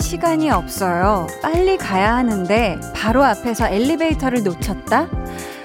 [0.00, 1.26] 시간이 없어요.
[1.42, 5.08] 빨리 가야 하는데 바로 앞에서 엘리베이터를 놓쳤다?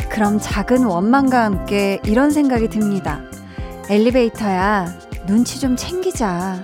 [0.10, 3.22] 그럼 작은 원망과 함께 이런 생각이 듭니다.
[3.90, 4.88] 엘리베이터야,
[5.26, 6.60] 눈치 좀 챙기자.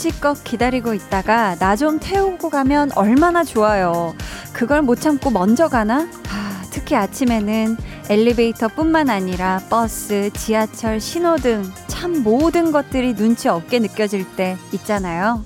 [0.00, 4.14] 눈치껏 기다리고 있다가 나 좀 태우고 가면 얼마나 좋아요.
[4.52, 6.08] 그걸 못 참고 먼저 가나?
[6.28, 7.76] 아, 특히 아침에는
[8.10, 15.42] 엘리베이터뿐만 아니라 버스, 지하철, 신호등, 참 모든 것들이 눈치 없게 느껴질 때 있잖아요.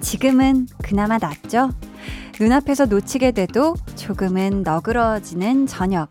[0.00, 1.70] 지금은 그나마 낫죠?
[2.38, 6.10] 눈앞에서 놓치게 돼도 조금은 너그러지는 저녁.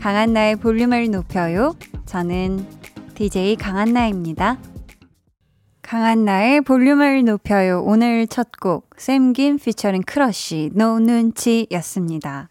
[0.00, 1.76] 강한나의 볼륨을 높여요.
[2.06, 2.66] 저는
[3.14, 4.56] DJ 강한나입니다.
[5.90, 7.82] 강한나의 볼륨을 높여요.
[7.84, 12.46] 오늘 첫 곡, 샘김 피처링 크러쉬, No 눈치 였습니다.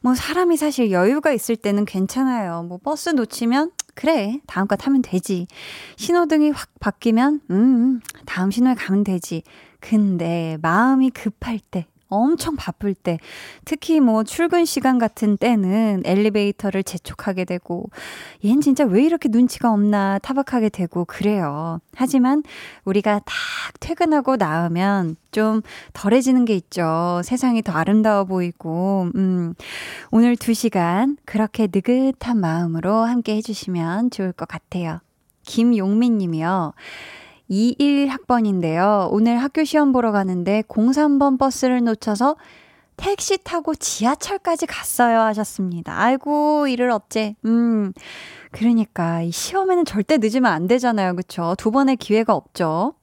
[0.00, 2.64] 뭐 사람이 사실 여유가 있을 때는 괜찮아요.
[2.64, 5.46] 뭐 버스 놓치면 그래 다음 거 타면 되지.
[5.98, 9.44] 신호등이 확 바뀌면 음 다음 신호에 가면 되지.
[9.78, 13.18] 근데 마음이 급할 때 엄청 바쁠 때,
[13.64, 17.90] 특히 뭐 출근 시간 같은 때는 엘리베이터를 재촉하게 되고,
[18.42, 21.80] 얜 진짜 왜 이렇게 눈치가 없나 타박하게 되고 그래요.
[21.94, 22.42] 하지만
[22.84, 23.34] 우리가 딱
[23.80, 25.62] 퇴근하고 나오면 좀
[25.92, 27.20] 덜해지는 게 있죠.
[27.24, 29.54] 세상이 더 아름다워 보이고, 음,
[30.10, 35.00] 오늘 두 시간 그렇게 느긋한 마음으로 함께 해주시면 좋을 것 같아요.
[35.44, 36.72] 김용민 님이요.
[37.50, 39.08] 21학번인데요.
[39.10, 42.36] 오늘 학교 시험 보러 가는데 03번 버스를 놓쳐서
[42.96, 46.00] 택시 타고 지하철까지 갔어요 하셨습니다.
[46.00, 47.34] 아이고, 이를 어째.
[47.44, 47.92] 음.
[48.52, 51.16] 그러니까 이 시험에는 절대 늦으면 안 되잖아요.
[51.16, 51.54] 그쵸?
[51.58, 52.94] 두 번의 기회가 없죠.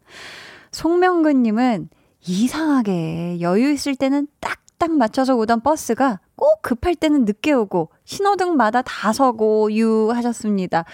[0.72, 1.90] 송명근 님은
[2.26, 9.12] 이상하게 여유 있을 때는 딱딱 맞춰서 오던 버스가 꼭 급할 때는 늦게 오고 신호등마다 다
[9.12, 10.86] 서고 유 하셨습니다.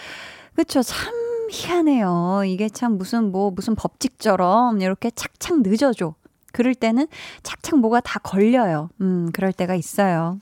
[0.56, 0.81] 그쵸?
[0.81, 2.44] 참 희한해요.
[2.46, 6.16] 이게 참 무슨 뭐 무슨 법칙처럼 이렇게 착착 늦어져.
[6.53, 7.08] 그럴 때는
[7.44, 8.90] 착착 뭐가 다 걸려요.
[9.02, 10.40] 음, 그럴 때가 있어요.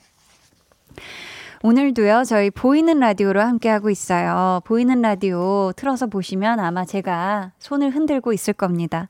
[1.62, 4.60] 오늘도요, 저희 보이는 라디오로 함께하고 있어요.
[4.64, 9.08] 보이는 라디오 틀어서 보시면 아마 제가 손을 흔들고 있을 겁니다.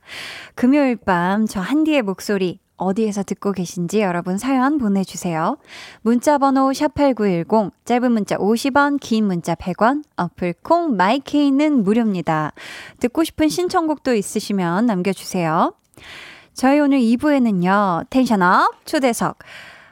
[0.54, 5.56] 금요일 밤 저 한디의 목소리 어디에서 듣고 계신지 여러분 사연 보내주세요.
[6.02, 12.52] 문자 번호 샵8910, 짧은 문자 50원, 긴 문자 100원, 어플 콩, 마이케이는 무료입니다.
[13.00, 15.74] 듣고 싶은 신청곡도 있으시면 남겨주세요.
[16.52, 19.38] 저희 오늘 2부에는요, 텐션업 초대석.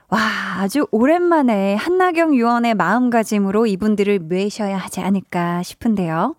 [0.08, 0.20] 와,
[0.58, 6.36] 아주 오랜만에 한나경 유언의 마음가짐으로 이분들을 뵈셔야 하지 않을까 싶은데요.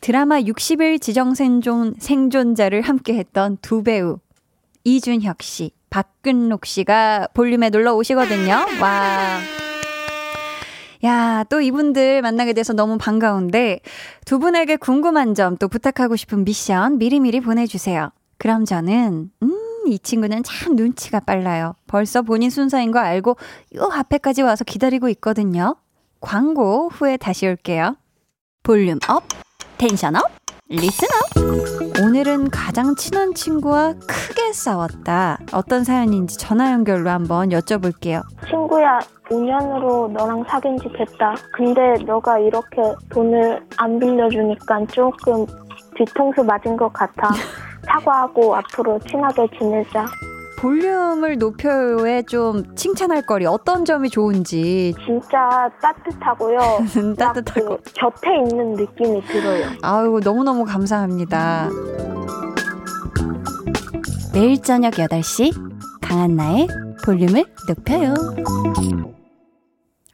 [0.00, 4.18] 드라마 60일 지정생존, 생존자를 함께 했던 두 배우,
[4.84, 8.52] 이준혁 씨, 박근록 씨가 볼륨에 놀러 오시거든요.
[8.80, 9.38] 와.
[11.04, 13.80] 야, 또 이분들 만나게 돼서 너무 반가운데
[14.24, 18.10] 두 분에게 궁금한 점 또 부탁하고 싶은 미션 미리미리 보내주세요.
[18.36, 19.54] 그럼 저는, 음,
[19.86, 21.74] 이 친구는 참 눈치가 빨라요.
[21.86, 23.36] 벌써 본인 순서인 거 알고
[23.76, 25.76] 요 앞에까지 와서 기다리고 있거든요.
[26.20, 27.96] 광고 후에 다시 올게요.
[28.64, 29.22] Volume up,
[29.78, 30.22] tension up,
[30.70, 31.98] listen up.
[32.04, 35.38] 오늘은 가장 친한 친구와 크게 싸웠다.
[35.52, 38.22] 어떤 사연인지 전화 연결로 한번 여쭤볼게요.
[38.46, 38.98] 친구야,
[39.30, 41.34] 5년으로 너랑 사귄 지 됐다.
[41.54, 45.46] 근데 너가 이렇게 돈을 안 빌려주니까 조금
[45.96, 47.30] 뒤통수 맞은 것 같아.
[47.88, 50.04] 사과하고 앞으로 친하게 지내자.
[50.58, 56.58] 볼륨을 높여요에 좀 칭찬할 거리 어떤 점이 좋은지 진짜 따뜻하고요.
[57.16, 59.66] 따뜻하고 그 곁에 있는 느낌이 들어요.
[59.82, 61.68] 아유 너무너무 감사합니다.
[64.34, 65.52] 매일 저녁 8시
[66.02, 66.66] 강한나의
[67.04, 68.14] 볼륨을 높여요.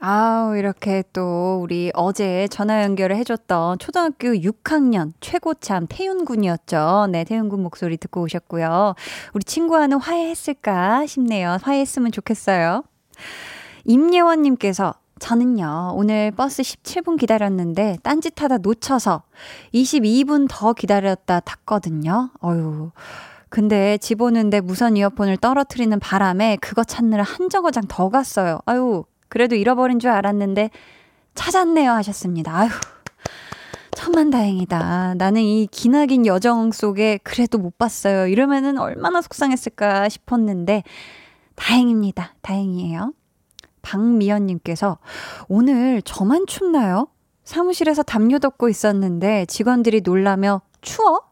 [0.07, 7.09] 아우, 이렇게 또 우리 어제 전화 연결을 해줬던 초등학교 6학년 최고참 태윤군이었죠.
[7.11, 8.97] 네, 태윤군 목소리 듣고 오셨고요.
[9.33, 11.57] 우리 친구와는 화해했을까 싶네요.
[11.63, 12.85] 화해했으면 좋겠어요.
[13.87, 19.23] 임예원님께서 저는요, 오늘 버스 17분 기다렸는데, 딴짓 하다 놓쳐서
[19.73, 22.29] 22분 더 기다렸다 탔거든요.
[22.45, 22.91] 어유
[23.49, 28.59] 근데 집 오는데 무선 이어폰을 떨어뜨리는 바람에 그거 찾느라 한 정거장 더 갔어요.
[28.67, 30.71] 아유, 그래도 잃어버린 줄 알았는데
[31.35, 32.57] 찾았네요 하셨습니다.
[32.57, 32.71] 아휴,
[33.97, 35.15] 천만 다행이다.
[35.15, 38.29] 나는 이 기나긴 여정 속에 그래도 못 봤어요.
[38.29, 40.85] 이러면은 얼마나 속상했을까 싶었는데,
[41.57, 42.37] 다행입니다.
[42.43, 43.13] 다행이에요.
[43.83, 44.99] 박미연님께서
[45.49, 47.09] 오늘 저만 춥나요?
[47.43, 51.23] 사무실에서 담요 덮고 있었는데 직원들이 놀라며 추워?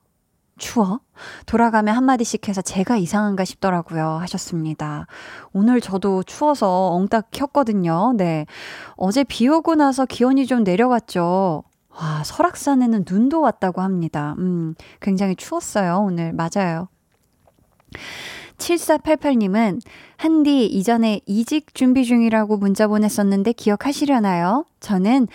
[0.62, 1.00] 추워?
[1.46, 4.18] 돌아가며 한마디씩 해서 제가 이상한가 싶더라고요.
[4.22, 5.06] 하셨습니다.
[5.52, 8.14] 오늘 저도 추워서 엉딱 켰거든요.
[8.16, 8.46] 네.
[8.96, 11.64] 어제 비 오고 나서 기온이 좀 내려갔죠.
[11.90, 14.36] 와, 설악산에는 눈도 왔다고 합니다.
[14.38, 15.98] 음, 굉장히 추웠어요.
[15.98, 16.32] 오늘.
[16.32, 16.88] 맞아요.
[18.56, 19.80] 7488님은
[20.16, 24.64] 한디 이전에 이직 준비 중이라고 문자 보냈었는데 기억하시려나요?
[24.78, 25.26] 저는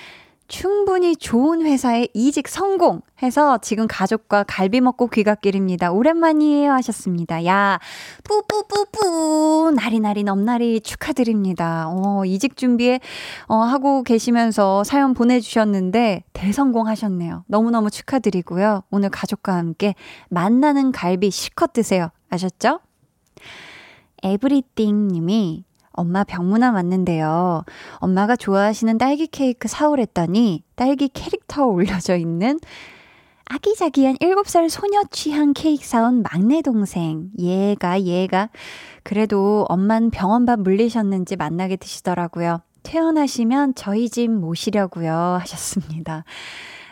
[0.47, 5.91] 충분히 좋은 회사에 이직 성공해서 지금 가족과 갈비 먹고 귀갓길입니다.
[5.91, 7.45] 오랜만이에요 하셨습니다.
[7.45, 7.79] 야,
[8.23, 11.89] 뿌뿌뿌뿌 나리나리 넘나리 축하드립니다.
[11.89, 13.01] 어, 이직 준비에
[13.47, 17.43] 어, 하고 계시면서 사연 보내주셨는데 대성공하셨네요.
[17.47, 18.83] 너무너무 축하드리고요.
[18.89, 19.95] 오늘 가족과 함께
[20.29, 22.09] 만나는 갈비 실컷 드세요.
[22.29, 22.79] 아셨죠?
[24.23, 25.66] 에브리띵 님이
[25.97, 27.63] 엄마 병문안 왔는데요.
[27.95, 32.59] 엄마가 좋아하시는 딸기 케이크 사오랬더니 딸기 캐릭터 올려져 있는
[33.49, 37.29] 아기자기한 7살 소녀 취향 케이크 사온 막내 동생.
[37.39, 38.49] 얘가, 얘가.
[39.03, 42.61] 그래도 엄만 병원밥 물리셨는지 만나게 드시더라고요.
[42.83, 45.11] 퇴원하시면 저희 집 모시려고요.
[45.41, 46.23] 하셨습니다.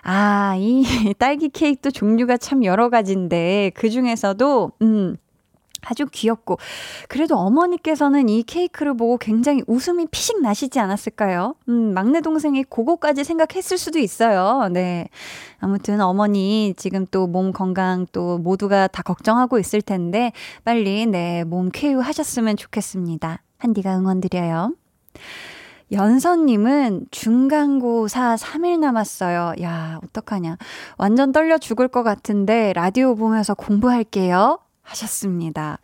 [0.04, 0.84] 아, 이
[1.18, 5.16] 딸기 케이크도 종류가 참 여러 가지인데, 그 중에서도, 음,
[5.86, 6.58] 아주 귀엽고
[7.08, 11.56] 그래도 어머니께서는 이 케이크를 보고 굉장히 웃음이 피식 나시지 않았을까요?
[11.70, 14.68] 음, 막내 동생이 그거까지 생각했을 수도 있어요.
[14.72, 15.10] 네.
[15.60, 20.32] 아무튼 어머니 지금 또 몸 건강 또 모두가 다 걱정하고 있을 텐데
[20.64, 23.42] 빨리 네, 몸 쾌유하셨으면 좋겠습니다.
[23.58, 24.74] 한디가 응원드려요.
[25.92, 29.54] 연선님은 중간고사 3일 남았어요.
[29.62, 30.58] 야, 어떡하냐.
[30.98, 34.60] 완전 떨려 죽을 것 같은데 라디오 보면서 공부할게요.
[34.86, 35.80] 하셨습니다.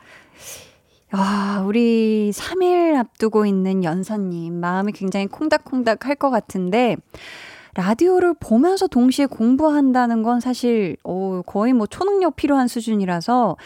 [1.14, 6.96] 와, 우리 3일 앞두고 있는 연선님, 마음이 굉장히 콩닥콩닥 할 것 같은데,
[7.74, 13.58] 라디오를 보면서 동시에 공부한다는 건 사실, 어, 거의 뭐 초능력 필요한 수준이라서,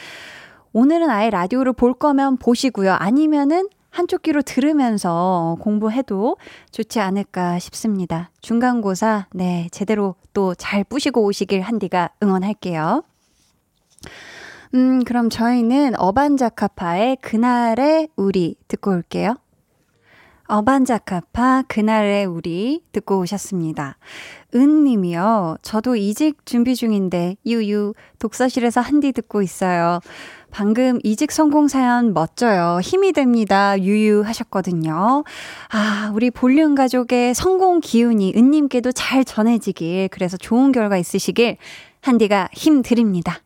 [0.73, 2.93] 오늘은 아예 라디오를 볼 거면 보시고요.
[2.93, 6.35] 아니면은 한쪽 귀로 들으면서 공부해도
[6.71, 8.29] 좋지 않을까 싶습니다.
[8.41, 13.03] 중간고사, 네, 제대로 또 잘 뿌시고 오시길 한디가 응원할게요.
[14.75, 19.37] 음, 그럼 저희는 어반자카파의 그날의 우리 듣고 올게요.
[20.47, 23.97] 어반자카파 그날의 우리 듣고 오셨습니다.
[24.53, 25.57] 은님이요.
[25.61, 30.01] 저도 이직 준비 중인데 유유 독서실에서 한디 듣고 있어요.
[30.51, 32.79] 방금 이직 성공 사연 멋져요.
[32.81, 33.79] 힘이 됩니다.
[33.79, 35.23] 유유 하셨거든요.
[35.69, 41.55] 아, 우리 볼륨 가족의 성공 기운이 은님께도 잘 전해지길 그래서 좋은 결과 있으시길
[42.01, 43.39] 한디가 힘 드립니다.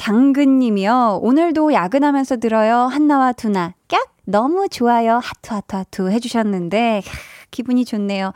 [0.00, 1.20] 장근님이요.
[1.20, 2.84] 오늘도 야근하면서 들어요.
[2.86, 3.74] 한나와 두나.
[3.86, 4.00] 깍!
[4.24, 5.20] 너무 좋아요.
[5.22, 7.02] 하트, 하트, 하트 해주셨는데,
[7.50, 8.32] 기분이 좋네요.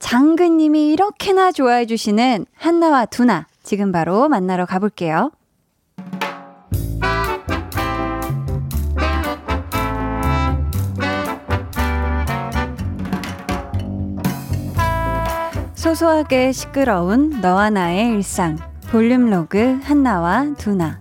[0.00, 3.46] 장근님이 이렇게나 좋아해 주시는 한나와 두나.
[3.62, 5.30] 지금 바로 만나러 가볼게요.
[15.76, 18.67] 소소하게 시끄러운 너와 나의 일상.
[18.90, 21.00] 볼륨 로그 한나와 두나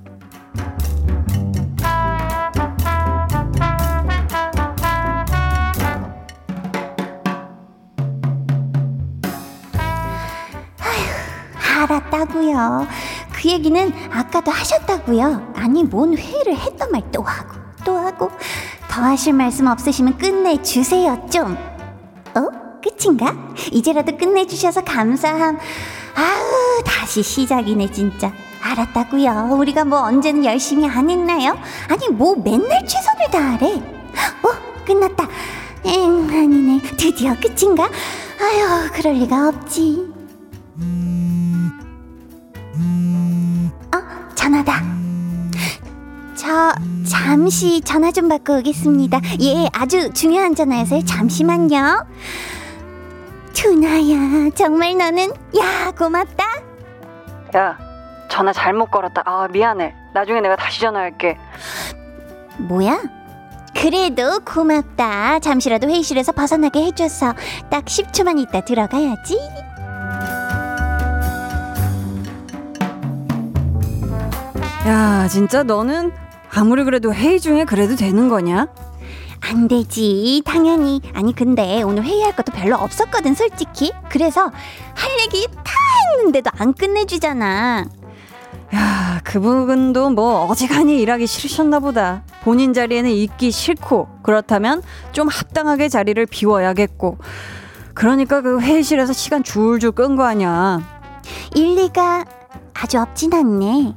[11.79, 12.87] 알았다고요.
[13.33, 15.53] 그 얘기는 아까도 하셨다고요.
[15.55, 18.31] 아니 뭔 회의를 했던 말 또 하고 또 하고
[18.89, 21.57] 더 하실 말씀 없으시면 끝내주세요 좀.
[22.35, 22.49] 어?
[22.81, 23.33] 끝인가?
[23.71, 25.57] 이제라도 끝내주셔서 감사함.
[26.17, 28.33] 아우 다시 시작이네 진짜.
[28.61, 29.49] 알았다고요.
[29.59, 31.57] 우리가 뭐 언제는 열심히 안 했나요?
[31.87, 33.75] 아니 뭐 맨날 최선을 다하래.
[34.43, 35.27] 어 끝났다.
[35.85, 36.81] 엥 아니네.
[36.97, 37.83] 드디어 끝인가?
[37.85, 40.07] 아휴 그럴 리가 없지.
[43.93, 43.99] 어
[44.35, 44.83] 전화다.
[46.35, 46.73] 저
[47.07, 49.21] 잠시 전화 좀 받고 오겠습니다.
[49.41, 51.05] 예 아주 중요한 전화여서요.
[51.05, 52.05] 잠시만요
[53.57, 56.43] 투나야 정말 너는 야 고맙다.
[57.55, 57.75] 야
[58.29, 59.23] 전화 잘못 걸었다.
[59.25, 59.95] 아 미안해.
[60.13, 61.39] 나중에 내가 다시 전화할게.
[62.59, 63.01] 뭐야?
[63.75, 65.39] 그래도 고맙다.
[65.39, 67.33] 잠시라도 회의실에서 벗어나게 해줘서
[67.71, 69.39] 딱 10초만 있다 들어가야지.
[74.85, 76.11] 야 진짜 너는
[76.53, 78.67] 아무리 그래도 회의 중에 그래도 되는 거냐?
[79.41, 84.51] 안 되지 당연히 아니 근데 오늘 회의할 것도 별로 없었거든 솔직히 그래서
[84.95, 85.73] 할 얘기 다
[86.17, 87.85] 읽는데도 안 끝내주잖아.
[88.75, 92.23] 야, 그분도 뭐 어지간히 일하기 싫으셨나 보다.
[92.43, 97.17] 본인 자리에는 있기 싫고, 그렇다면 좀 합당하게 자리를 비워야겠고.
[97.93, 100.81] 그러니까 그 회의실에서 시간 줄줄 끈 거 아니야.
[101.55, 102.25] 일리가
[102.73, 103.95] 아주 없진 않네.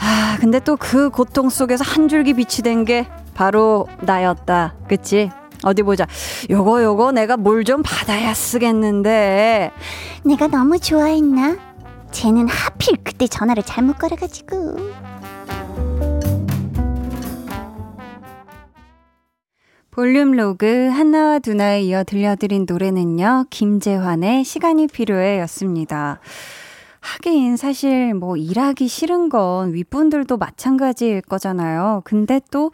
[0.00, 3.06] 아, 근데 또 그 고통 속에서 한 줄기 빛이 된 게
[3.38, 4.74] 바로 나였다.
[4.88, 5.30] 그치?
[5.62, 6.08] 어디 보자.
[6.50, 9.70] 요거 요거 내가 뭘 좀 받아야 쓰겠는데.
[10.24, 11.56] 내가 너무 좋아했나?
[12.10, 14.76] 쟤는 하필 그때 전화를 잘못 걸어가지고.
[19.92, 23.44] 볼륨 로그 한나와 두나에 이어 들려드린 노래는요.
[23.50, 26.18] 김재환의 시간이 필요해 였습니다.
[26.98, 32.02] 하긴 사실 뭐 일하기 싫은 건 윗분들도 마찬가지일 거잖아요.
[32.04, 32.72] 근데 또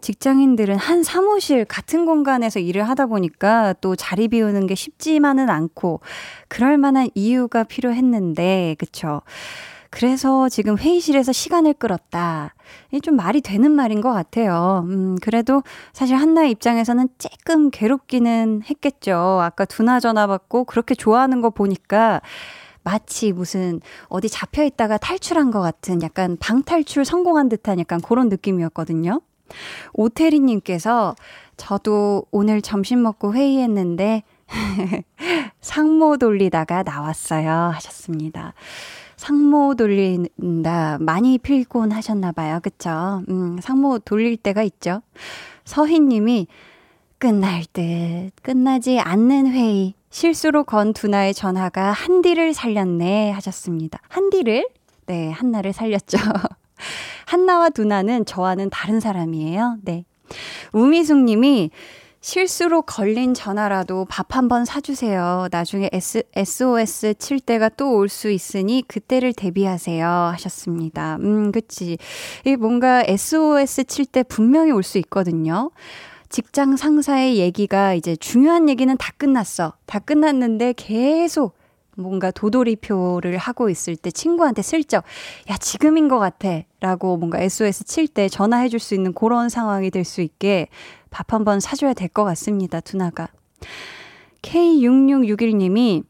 [0.00, 6.00] 직장인들은 한 사무실 같은 공간에서 일을 하다 보니까 또 자리 비우는 게 쉽지만은 않고
[6.48, 9.22] 그럴 만한 이유가 필요했는데 그쵸?
[9.90, 12.54] 그래서 지금 회의실에서 시간을 끌었다.
[12.90, 14.84] 이게 좀 말이 되는 말인 것 같아요.
[14.88, 19.40] 음, 그래도 사실 한나의 입장에서는 조금 괴롭기는 했겠죠.
[19.42, 22.20] 아까 두나 전화 받고 그렇게 좋아하는 거 보니까
[22.82, 29.20] 마치 무슨 어디 잡혀 있다가 탈출한 것 같은 약간 방탈출 성공한 듯한 약간 그런 느낌이었거든요.
[29.92, 31.14] 오태리님께서
[31.56, 34.22] 저도 오늘 점심 먹고 회의했는데
[35.60, 38.54] 상모 돌리다가 나왔어요 하셨습니다.
[39.16, 42.60] 상모 돌린다 많이 필곤 하셨나봐요.
[42.62, 43.22] 그쵸?
[43.28, 45.02] 음, 상모 돌릴 때가 있죠.
[45.66, 46.46] 서희님이
[47.18, 54.00] 끝날 듯 끝나지 않는 회의 실수로 건 두나의 전화가 한디를 살렸네 하셨습니다.
[54.08, 54.66] 한디를?
[55.06, 56.16] 네, 한나를 살렸죠.
[57.26, 59.78] 한나와 두나는 저와는 다른 사람이에요.
[59.82, 60.04] 네.
[60.72, 61.70] 우미숙 님이
[62.22, 65.48] 실수로 걸린 전화라도 밥 한 번 사주세요.
[65.50, 70.06] 나중에 S, SOS 칠 때가 또 올 수 있으니 그때를 대비하세요.
[70.06, 71.16] 하셨습니다.
[71.20, 71.96] 음, 그치.
[72.44, 75.70] 이 뭔가 SOS 칠 때 분명히 올 수 있거든요.
[76.28, 79.72] 직장 상사의 얘기가 이제 중요한 얘기는 다 끝났어.
[79.86, 81.56] 다 끝났는데 계속
[82.00, 85.04] 뭔가 도돌이표를 하고 있을 때 친구한테 슬쩍
[85.50, 86.62] 야 지금인 것 같아.
[86.80, 90.68] 라고 뭔가 SOS 칠 때 전화해 줄 수 있는 그런 상황이 될 수 있게
[91.10, 93.28] 밥 한 번 사줘야 될 것 같습니다 두나가.
[94.42, 96.04] K6661님이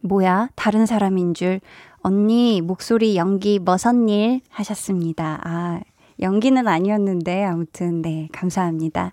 [0.00, 0.48] 뭐야?
[0.54, 1.60] 다른 사람인 줄.
[1.98, 4.40] 언니 목소리 연기 머선일.
[4.48, 5.40] 하셨습니다.
[5.44, 5.80] 아
[6.20, 9.12] 연기는 아니었는데 아무튼 네 감사합니다.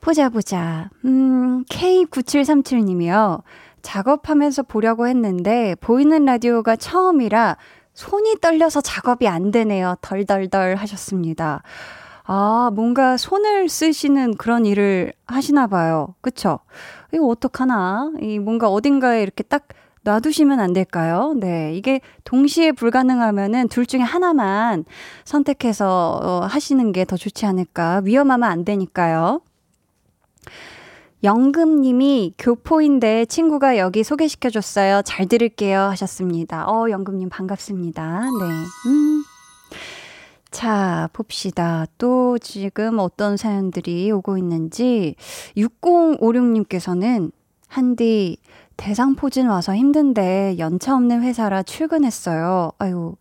[0.00, 0.90] 보자 보자.
[1.04, 3.42] 음 K9737님이요
[3.82, 7.56] 작업하면서 보려고 했는데 보이는 라디오가 처음이라
[7.94, 9.96] 손이 떨려서 작업이 안 되네요.
[10.00, 11.62] 덜덜덜 하셨습니다.
[12.24, 16.14] 아, 뭔가 손을 쓰시는 그런 일을 하시나 봐요.
[16.20, 16.60] 그쵸?
[17.12, 18.12] 이거 어떡하나?
[18.20, 19.66] 이 뭔가 어딘가에 이렇게 딱
[20.02, 21.34] 놔두시면 안 될까요?
[21.36, 21.74] 네.
[21.74, 24.84] 이게 동시에 불가능하면은 둘 중에 하나만
[25.24, 28.00] 선택해서 어, 하시는 게 더 좋지 않을까.
[28.04, 29.40] 위험하면 안 되니까요.
[31.22, 35.02] 영금님이 교포인데 친구가 여기 소개시켜줬어요.
[35.04, 35.80] 잘 들을게요.
[35.80, 36.66] 하셨습니다.
[36.68, 38.20] 어, 영금님 반갑습니다.
[38.20, 38.90] 네.
[38.90, 39.24] 음.
[40.50, 41.86] 자, 봅시다.
[41.98, 45.14] 또 지금 어떤 사연들이 오고 있는지.
[45.56, 47.30] 6056님께서는
[47.68, 48.38] 한디
[48.76, 52.72] 대상포진 와서 힘든데 연차 없는 회사라 출근했어요.
[52.78, 53.14] 아유.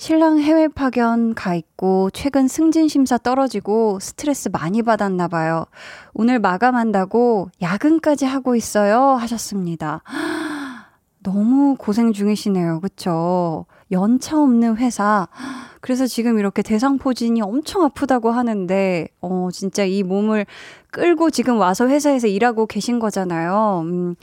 [0.00, 5.66] 신랑 해외 파견 가 있고 최근 승진 심사 떨어지고 스트레스 많이 받았나 봐요.
[6.14, 10.02] 오늘 마감한다고 야근까지 하고 있어요 하셨습니다.
[11.22, 12.80] 너무 고생 중이시네요.
[12.80, 13.66] 그쵸?
[13.92, 15.28] 연차 없는 회사.
[15.82, 20.46] 그래서 지금 이렇게 대상포진이 엄청 아프다고 하는데, 어, 진짜 이 몸을
[20.90, 23.82] 끌고 지금 와서 회사에서 일하고 계신 거잖아요.
[23.84, 24.14] 음,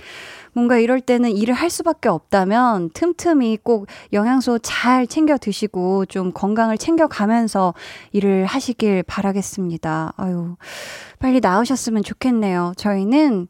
[0.58, 6.80] 뭔가 이럴 때는 일을 할 수밖에 없다면 틈틈이 꼭 영양소 잘 챙겨 드시고 좀 건강을
[6.80, 7.76] 챙겨가면서
[8.12, 10.14] 일을 하시길 바라겠습니다.
[10.18, 10.56] 아유,
[11.20, 12.74] 빨리 나으셨으면 좋겠네요.
[12.76, 13.48] 저희는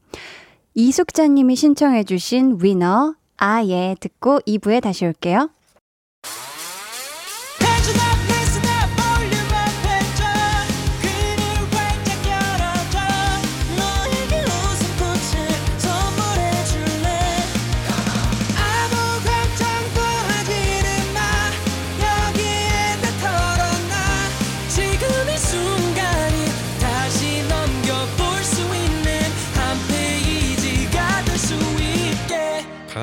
[0.73, 5.49] 이숙자님이 신청해주신 위너, 아예 듣고 2부에 다시 올게요.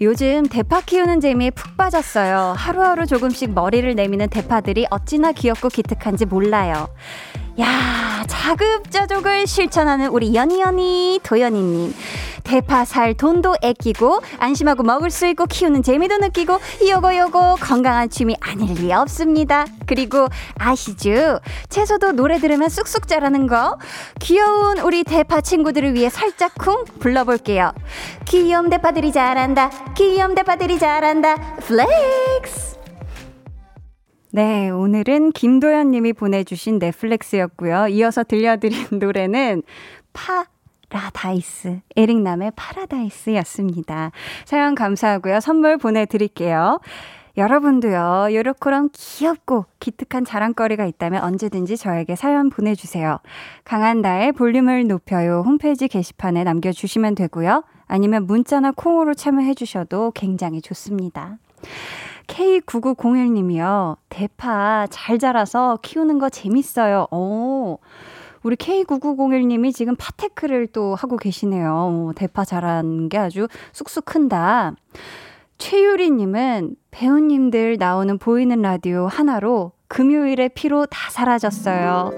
[0.00, 2.54] 요즘 대파 키우는 재미에 푹 빠졌어요.
[2.56, 6.88] 하루하루 조금씩 머리를 내미는 대파들이 어찌나 귀엽고 기특한지 몰라요.
[7.60, 11.92] 야, 자급자족을 실천하는 우리 연희연희 도연이님.
[12.44, 18.36] 대파 살 돈도 아끼고 안심하고 먹을 수 있고 키우는 재미도 느끼고 요거 요거 건강한 취미
[18.40, 19.66] 아닐 리 없습니다.
[19.86, 21.40] 그리고 아시죠?
[21.68, 23.76] 채소도 노래 들으면 쑥쑥 자라는 거.
[24.20, 27.72] 귀여운 우리 대파 친구들을 위해 살짝 쿵 불러볼게요.
[28.24, 29.70] 귀여운 대파들이 자란다.
[29.94, 31.56] 귀여운 대파들이 자란다.
[31.66, 32.77] Flex.
[34.30, 37.88] 네, 오늘은 김도연 님이 보내주신 넷플릭스였고요.
[37.88, 39.62] 이어서 들려드린 노래는
[40.12, 40.44] 파
[40.90, 44.12] 라다이스, 에릭남의 파라다이스였습니다.
[44.44, 45.40] 사연 감사하고요.
[45.40, 46.78] 선물 보내드릴게요.
[47.38, 53.20] 여러분도요, 요렇게럼 귀엽고 기특한 자랑거리가 있다면 언제든지 저에게 사연 보내주세요.
[53.64, 57.64] 강한 나의 볼륨을 높여요 홈페이지 게시판에 남겨주시면 되고요.
[57.86, 61.38] 아니면 문자나 콩으로 참여해주셔도 굉장히 좋습니다.
[62.28, 63.96] K9901님이요.
[64.08, 67.08] 대파 잘 자라서 키우는 거 재밌어요.
[67.10, 67.78] 오.
[68.44, 72.12] 우리 K9901님이 지금 파테크를 또 하고 계시네요.
[72.14, 74.74] 대파 자란 게 아주 쑥쑥 큰다.
[75.58, 82.12] 최유리님은 배우님들 나오는 보이는 라디오 하나로 금요일의 피로 다 사라졌어요.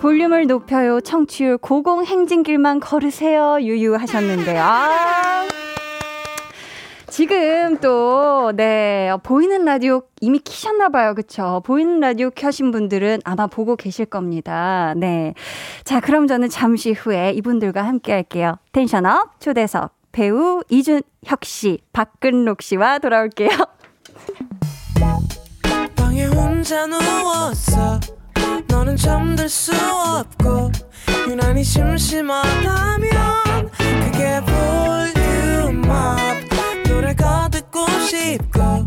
[0.00, 1.02] 볼륨을 높여요.
[1.02, 3.58] 청취율 고공 행진길만 걸으세요.
[3.60, 4.62] 유유 하셨는데요.
[4.62, 5.46] 아.
[7.20, 11.14] 지금 또, 네, 보이는 라디오 이미 키셨나봐요.
[11.14, 11.60] 그쵸?
[11.66, 14.94] 보이는 라디오 켜신 분들은 아마 보고 계실 겁니다.
[14.96, 15.34] 네.
[15.84, 18.56] 자, 그럼 저는 잠시 후에 이분들과 함께 할게요.
[18.72, 23.50] 텐션업 초대석 배우 이준혁 씨, 박근록 씨와 돌아올게요.
[38.10, 38.86] 싶고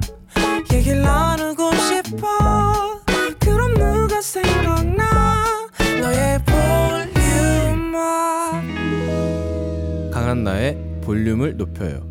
[0.73, 2.99] 얘기를 나누고 싶어.
[3.39, 5.45] 그럼 누가 생각나?
[6.01, 7.13] 너의 볼륨을
[10.11, 12.01] 강한 나의 볼륨을 높여요.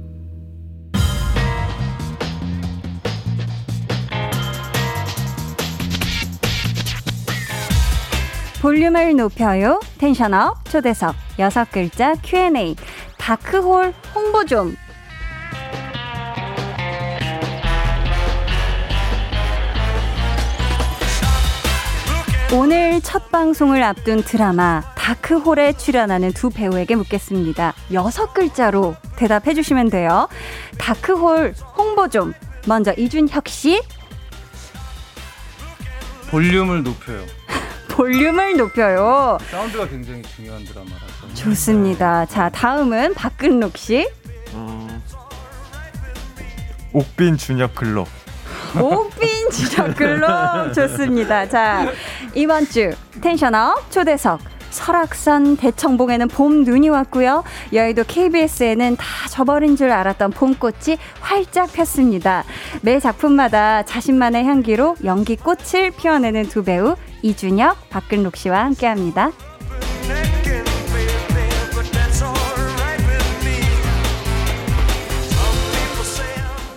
[8.62, 9.81] 볼륨을 높여요.
[9.98, 12.75] 텐션업 초대석 여섯 글자 Q&A
[13.18, 14.75] 다크홀 홍보 좀
[22.54, 27.72] 오늘 첫 방송을 앞둔 드라마 다크홀에 출연하는 두 배우에게 묻겠습니다.
[27.94, 30.28] 여섯 글자로 대답해 주시면 돼요.
[30.78, 32.34] 다크홀 홍보 좀.
[32.66, 33.80] 먼저 이준혁 씨.
[36.30, 37.24] 볼륨을 높여요.
[37.88, 39.38] 볼륨을 높여요.
[39.50, 41.34] 사운드가 굉장히 중요한 드라마라서.
[41.34, 42.26] 좋습니다.
[42.26, 44.06] 자, 다음은 박근록 씨.
[44.52, 45.02] 음,
[46.92, 48.08] 옥빈 준혁 글록.
[48.80, 50.26] 옥빈 지적 글로
[50.74, 51.48] 좋습니다.
[51.48, 51.87] 자,
[52.35, 57.44] 이번 주 텐션업 초대석 설악산 대청봉에는 봄 눈이 왔고요.
[57.72, 62.44] 여의도 KBS에는 다 져버린 줄 알았던 봄꽃이 활짝 폈습니다.
[62.80, 69.30] 매 작품마다 자신만의 향기로 연기 꽃을 피워내는 두 배우 이준혁, 박근록 씨와 함께합니다.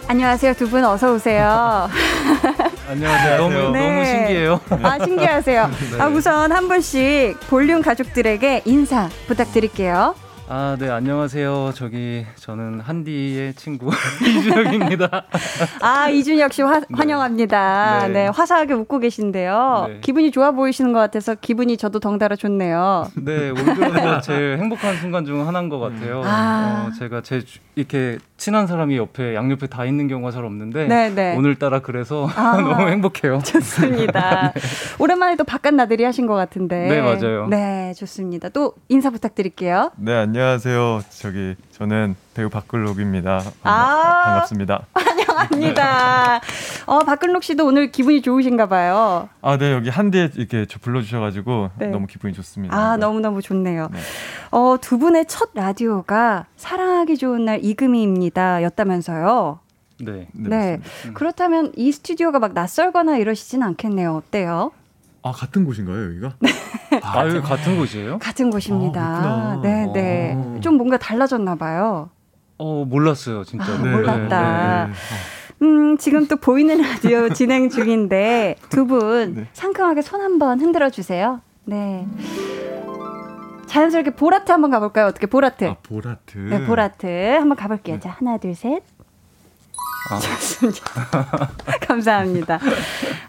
[0.07, 0.53] 안녕하세요.
[0.53, 1.89] 두 분 어서 오세요.
[2.89, 3.37] 안녕하세요.
[3.37, 3.89] 너무 네.
[3.89, 4.59] 너무 신기해요.
[4.83, 5.67] 아, 신기하세요.
[5.97, 6.01] 네.
[6.01, 10.15] 아, 우선 한 분씩 볼륨 가족들에게 인사 부탁드릴게요.
[10.47, 11.71] 아, 네, 안녕하세요.
[11.73, 13.89] 저기 저는 한디의 친구
[14.21, 15.25] 이준혁입니다.
[15.81, 16.85] 아, 이준혁 씨 화, 네.
[16.93, 18.07] 환영합니다.
[18.07, 18.13] 네.
[18.13, 18.27] 네.
[18.27, 19.85] 화사하게 웃고 계신데요.
[19.87, 19.97] 네.
[20.01, 23.07] 기분이 좋아 보이시는 것 같아서 기분이 저도 덩달아 좋네요.
[23.15, 26.21] 네, 올 들어서 제일 행복한 순간 중 하나인 것 같아요.
[26.23, 26.89] 아.
[26.89, 31.09] 어, 제가 제 주- 이렇게 친한 사람이 옆에 양옆에 다 있는 경우가 잘 없는데 네,
[31.09, 31.35] 네.
[31.35, 32.57] 오늘따라 그래서 아.
[32.61, 33.39] 너무 행복해요.
[33.43, 34.53] 좋습니다.
[34.99, 36.87] 오랜만에 또 바깥 나들이 하신 것 같은데.
[36.87, 37.47] 네, 맞아요.
[37.47, 38.49] 네, 좋습니다.
[38.49, 39.91] 또 인사 부탁드릴게요.
[39.97, 41.01] 네 안녕 하세요.
[41.09, 43.41] 저기 저는 배우 박글록입니다.
[43.63, 44.21] 아.
[44.25, 44.85] 반갑습니다.
[44.93, 46.41] 환영합니다.
[46.85, 49.29] 어, 박근록 씨도 오늘 기분이 좋으신가 봐요.
[49.41, 51.87] 아 네 여기 한디에 이렇게 저 불러 주셔 가지고 네.
[51.87, 52.75] 너무 기분이 좋습니다.
[52.75, 53.01] 아, 네.
[53.05, 53.89] 너무너무 좋네요.
[53.91, 53.99] 네.
[54.51, 58.63] 어, 두 분의 첫 라디오가 사랑하기 좋은 날 이금희입니다.
[58.63, 59.59] 였다면서요.
[60.01, 60.27] 네.
[60.33, 60.49] 네.
[60.49, 60.79] 네.
[61.05, 61.13] 음.
[61.13, 64.13] 그렇다면 이 스튜디오가 막 낯설거나 이러시진 않겠네요.
[64.15, 64.71] 어때요?
[65.25, 66.35] 아 같은 곳인가요 여기가?
[67.01, 68.19] 아, 여기 같은 곳이에요?
[68.19, 69.01] 같은 곳입니다.
[69.01, 69.59] 아.
[69.63, 70.33] 네, 네.
[70.37, 70.59] 어.
[70.61, 72.11] 좀 뭔가 달라졌나 봐요.
[72.59, 73.65] 어, 몰랐어요, 진짜.
[73.73, 74.85] 아, 몰랐다.
[74.85, 74.93] 네.
[75.63, 79.47] 음, 지금 또 보이는 라디오 진행 중인데 두분 네.
[79.53, 81.41] 상큼하게 손 한번 흔들어 주세요.
[81.65, 82.07] 네.
[83.65, 85.07] 자연스럽게 보라트 한번 가볼까요?
[85.07, 85.65] 어떻게 보라트?
[85.65, 86.37] 아 보라트.
[86.37, 87.99] 네, 보라트 한번 가볼게요.
[87.99, 88.83] 자, 하나, 둘, 셋.
[90.11, 90.19] 아.
[90.19, 90.85] 좋습니다.
[91.87, 92.59] 감사합니다.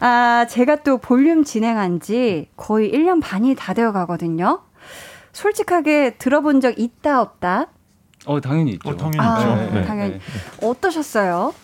[0.00, 4.60] 아, 제가 또 볼륨 진행한 지 거의 1년 반이 다 되어 가거든요.
[5.32, 7.68] 솔직하게 들어본 적 있다, 없다?
[8.26, 8.88] 어 당연히 있죠.
[8.90, 9.74] 어, 당연히 아, 있죠.
[9.74, 9.84] 네.
[9.84, 10.20] 당연히.
[10.62, 11.54] 어떠셨어요?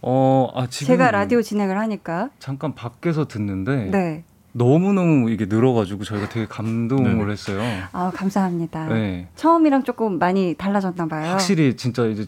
[0.00, 2.30] 어, 아 지금 제가 라디오 진행을 하니까.
[2.38, 4.24] 잠깐 밖에서 듣는데 네.
[4.52, 7.32] 너무 너무 이게 늘어가지고 저희가 되게 감동을 네네.
[7.32, 7.60] 했어요.
[7.92, 8.86] 아, 감사합니다.
[8.88, 11.30] 네, 처음이랑 조금 많이 달라졌나 봐요.
[11.32, 12.26] 확실히 진짜 이제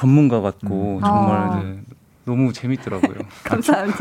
[0.00, 1.00] 전문가 같고 음.
[1.02, 1.58] 정말 아.
[1.58, 1.80] 이제
[2.26, 3.14] 너무 재밌더라고요.
[3.44, 3.98] 감사합니다.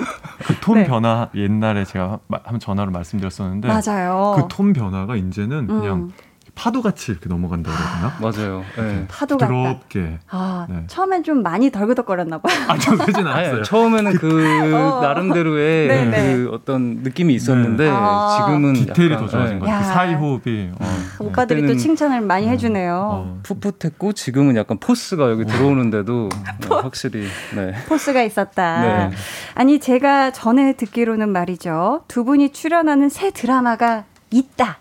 [0.47, 0.85] 그톤 네.
[0.85, 4.35] 변화 옛날에 제가 마- 한번 전화로 말씀드렸었는데 맞아요.
[4.37, 6.11] 그 톤 변화가 이제는 그냥 음,
[6.55, 8.15] 파도같이 이렇게 넘어간다 그러나?
[8.19, 8.63] 맞아요.
[8.77, 9.05] 네.
[9.07, 9.51] 파도 같다.
[9.51, 10.19] 부드럽게.
[10.29, 10.83] 아, 네.
[10.87, 12.55] 처음엔 좀 많이 덜그덕거렸나 봐요.
[12.67, 13.55] 아, 저 그러진 않았어요.
[13.55, 15.01] 아니, 처음에는 그 어.
[15.01, 16.35] 나름대로의 네네.
[16.37, 17.91] 그 어떤 느낌이 있었는데 네.
[17.93, 18.37] 아.
[18.39, 19.59] 지금은 디테일이 약간, 더 좋아진 네.
[19.59, 19.81] 것 같아요.
[19.81, 19.87] 야.
[19.87, 20.69] 그 사이 호흡이.
[20.79, 20.85] 어,
[21.19, 22.51] 오빠들이 또 칭찬을 많이 음.
[22.51, 23.09] 해주네요.
[23.11, 23.39] 어.
[23.43, 26.29] 풋풋했고 지금은 약간 포스가 여기 들어오는데도
[26.61, 27.73] 네, 확실히 네.
[27.87, 28.81] 포스가 있었다.
[28.81, 29.11] 네.
[29.53, 32.03] 아니 제가 전에 듣기로는 말이죠.
[32.07, 34.79] 두 분이 출연하는 새 드라마가 있다.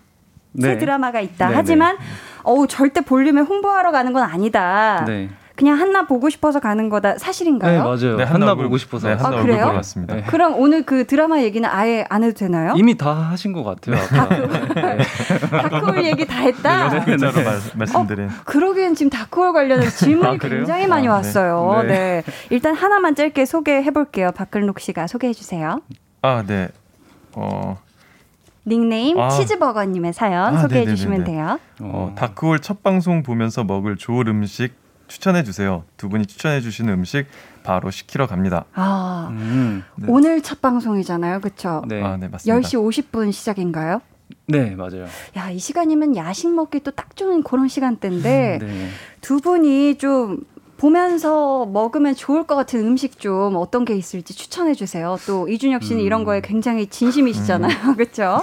[0.60, 0.78] 새 네.
[0.78, 1.46] 드라마가 있다.
[1.46, 1.56] 네네.
[1.56, 1.96] 하지만
[2.42, 5.04] 어우 절대 볼륨에 홍보하러 가는 건 아니다.
[5.06, 5.28] 네.
[5.56, 7.12] 그냥 한나 보고 싶어서 가는 거다.
[7.12, 7.84] 네, 사실인가요?
[7.84, 8.16] 맞아요.
[8.16, 9.14] 네, 한나 볼- 보고 싶어서 네.
[9.14, 9.64] 한나 아, 그래요?
[9.66, 10.14] 보러 왔습니다.
[10.16, 10.22] 네.
[10.26, 12.74] 그럼 오늘 그 드라마 얘기는 아예 안 해도 되나요?
[12.76, 13.94] 이미 다 하신 것 같아요.
[14.02, 14.74] 아까.
[14.74, 14.98] 네.
[15.50, 17.04] 다크홀 얘기 다 했다.
[17.04, 18.30] 글자로 말, 말씀드린.
[18.44, 20.38] 그러기엔 지금 다크홀 관련해서 질문이 아?
[20.38, 21.16] 굉장히 많이 아, 네.
[21.18, 21.82] 왔어요.
[21.82, 21.88] 네.
[21.88, 22.22] 네.
[22.50, 24.32] 일단 하나만 짧게 소개해 볼게요.
[24.34, 25.80] 박근록 씨가 소개해 주세요.
[26.22, 26.66] 아, 네.
[27.36, 27.78] 어,
[28.66, 29.29] 닉네임 아.
[29.29, 30.96] 치즈버거님의 사연 아, 소개해 네네네네.
[30.96, 31.59] 주시면 돼요.
[31.81, 34.72] 어, 다크홀 첫 방송 보면서 먹을 좋은 음식
[35.07, 35.85] 추천해 주세요.
[35.98, 37.27] 두 분이 추천해 주시는 음식
[37.62, 38.64] 바로 시키러 갑니다.
[38.74, 40.07] 아, 음, 네.
[40.09, 41.40] 오늘 첫 방송이잖아요.
[41.40, 41.83] 그쵸?
[41.87, 42.03] 네.
[42.03, 42.68] 아, 네, 맞습니다.
[42.68, 44.00] 10시 50분 시작인가요?
[44.48, 45.05] 네, 맞아요.
[45.37, 48.88] 야, 이 시간이면 야식 먹기 또 딱 좋은 그런 시간대인데 네.
[49.20, 50.38] 두 분이 좀
[50.76, 55.16] 보면서 먹으면 좋을 것 같은 음식 좀 어떤 게 있을지 추천해 주세요.
[55.26, 56.06] 또 이준혁 씨는 음.
[56.06, 57.94] 이런 거에 굉장히 진심이시잖아요.
[57.96, 58.42] 그렇죠?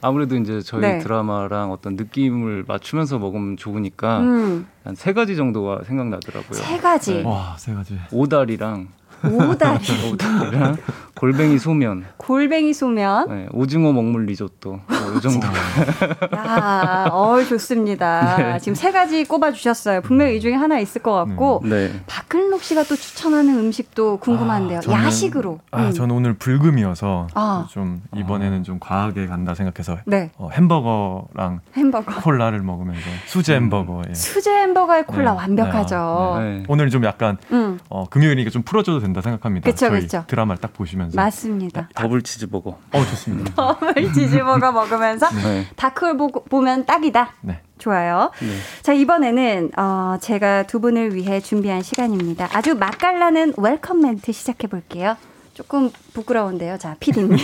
[0.00, 0.98] 아무래도 이제 저희 네.
[0.98, 4.66] 드라마랑 어떤 느낌을 맞추면서 먹으면 좋으니까 음.
[4.84, 6.52] 한세 가지 정도가 생각나더라고요.
[6.52, 7.14] 세 가지.
[7.14, 7.22] 네.
[7.22, 7.98] 와, 세 가지.
[8.12, 8.88] 오다리랑
[9.32, 9.78] 오다리,
[10.12, 10.76] 오다리랑
[11.14, 13.28] 골뱅이 소면, 골뱅이 소면.
[13.28, 15.46] 네, 오징어 먹물 리조또 뭐 이 정도.
[16.34, 18.36] 야, 어 좋습니다.
[18.36, 18.58] 네.
[18.58, 20.00] 지금 세 가지 꼽아 주셨어요.
[20.00, 21.92] 분명히 이 중에 하나 있을 것 같고 네.
[22.06, 24.78] 박근록 씨가 또 추천하는 음식도 궁금한데요.
[24.78, 25.60] 아, 저는- 야식으로.
[25.70, 25.92] 아, 음.
[25.92, 27.66] 저는 오늘 불금이어서 아.
[27.70, 32.12] 좀 이번에는 좀 과하게 간다 생각해서 네, 어, 햄버거랑 햄버거.
[32.22, 34.02] 콜라를 먹으면서 수제 햄버거.
[34.08, 34.14] 예.
[34.14, 35.36] 수제 햄버거에 콜라 네.
[35.38, 36.36] 완벽하죠.
[36.40, 36.62] 네.
[36.68, 39.70] 오늘 좀 약간 음, 어, 금요일이니까 좀 풀어줘도 된다 생각합니다.
[39.70, 40.24] 그쵸, 저희 그쵸.
[40.26, 41.16] 드라마를 딱 보시면서.
[41.16, 41.88] 맞습니다.
[41.94, 42.78] 더블 치즈버거.
[42.92, 43.52] 어, 좋습니다.
[43.56, 45.66] 더블 치즈버거 먹으면서 네.
[45.76, 47.32] 다크홀 보, 보면 딱이다.
[47.42, 47.60] 네.
[47.78, 48.30] 좋아요.
[48.40, 48.48] 네.
[48.82, 52.48] 자, 이번에는 어, 제가 두 분을 위해 준비한 시간입니다.
[52.52, 55.16] 아주 맛깔나는 welcome 멘트 시작해 볼게요.
[55.54, 56.78] 조금 부끄러운데요.
[56.78, 57.32] 자, 피디님.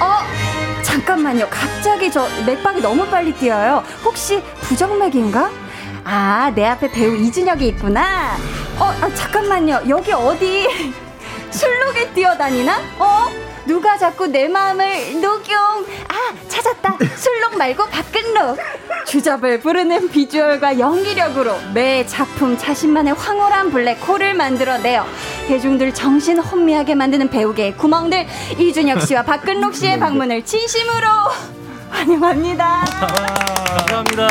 [0.00, 1.48] 어, 잠깐만요.
[1.48, 3.82] 갑자기 저 맥박이 너무 빨리 뛰어요.
[4.04, 5.50] 혹시 부정맥인가?
[6.04, 8.36] 아, 내 앞에 배우 이준혁이 있구나.
[8.82, 9.82] 어, 아, 잠깐만요.
[9.88, 10.66] 여기 어디
[11.50, 12.80] 술록에 뛰어다니나?
[12.98, 13.28] 어?
[13.64, 15.56] 누가 자꾸 내 마음을 녹용?
[16.08, 16.98] 아, 찾았다.
[17.16, 18.58] 술록 말고 박근록.
[19.06, 25.06] 주접을 부르는 비주얼과 연기력으로 매 작품 자신만의 황홀한 블랙홀을 만들어내요.
[25.46, 28.26] 대중들 정신 혼미하게 만드는 배우계의 구멍들
[28.58, 31.06] 이준혁 씨와 박근록 씨의 방문을 진심으로
[31.88, 32.84] 환영합니다.
[33.76, 34.28] 감사합니다.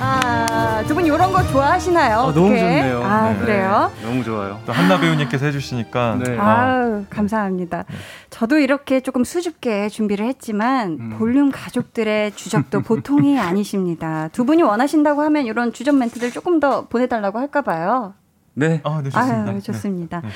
[0.00, 2.18] 아, 두 분 이런 거 좋아하시나요?
[2.18, 2.48] 아, 너무?
[2.48, 3.02] 좋네요.
[3.02, 3.38] 아, 네.
[3.40, 3.90] 그래요?
[4.02, 4.60] 너무 좋아요.
[4.66, 6.38] 또 한나 배우님께서 해주시니까 네.
[6.38, 7.84] 어, 아유, 감사합니다.
[8.30, 11.14] 저도 이렇게 조금 수줍게 준비를 했지만 음.
[11.18, 14.28] 볼륨 가족들의 주접도 보통이 아니십니다.
[14.32, 18.14] 두 분이 원하신다고 하면 이런 주접 멘트들 조금 더 보내달라고 할까 봐요.
[18.54, 18.80] 네.
[18.84, 19.50] 아, 네, 좋습니다.
[19.50, 20.20] 아유, 좋습니다.
[20.20, 20.28] 네.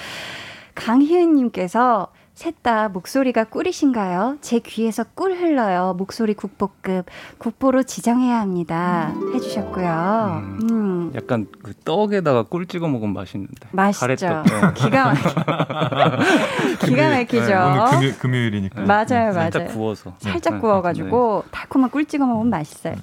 [0.74, 4.38] 강희은님께서 셋다 목소리가 꿀이신가요?
[4.40, 5.94] 제 귀에서 꿀 흘러요.
[5.98, 7.04] 목소리 국보급.
[7.38, 9.12] 국보로 지정해야 합니다.
[9.34, 10.42] 해주셨고요.
[10.42, 10.58] 음.
[10.70, 11.12] 음.
[11.14, 13.68] 약간 그 떡에다가 꿀 찍어 먹으면 맛있는데.
[13.72, 14.04] 맛있죠.
[14.16, 14.42] 네.
[14.74, 15.22] 기가 막히
[16.86, 17.46] 기가 막히죠.
[17.46, 18.80] 네, 오늘 금요, 금요일이니까.
[18.82, 19.74] 맞아요, 살짝 맞아요.
[19.74, 20.14] 구워서.
[20.18, 20.60] 살짝 네.
[20.60, 22.94] 구워가지고 달콤한 꿀 찍어 먹으면 맛있어요.
[22.94, 23.00] 네.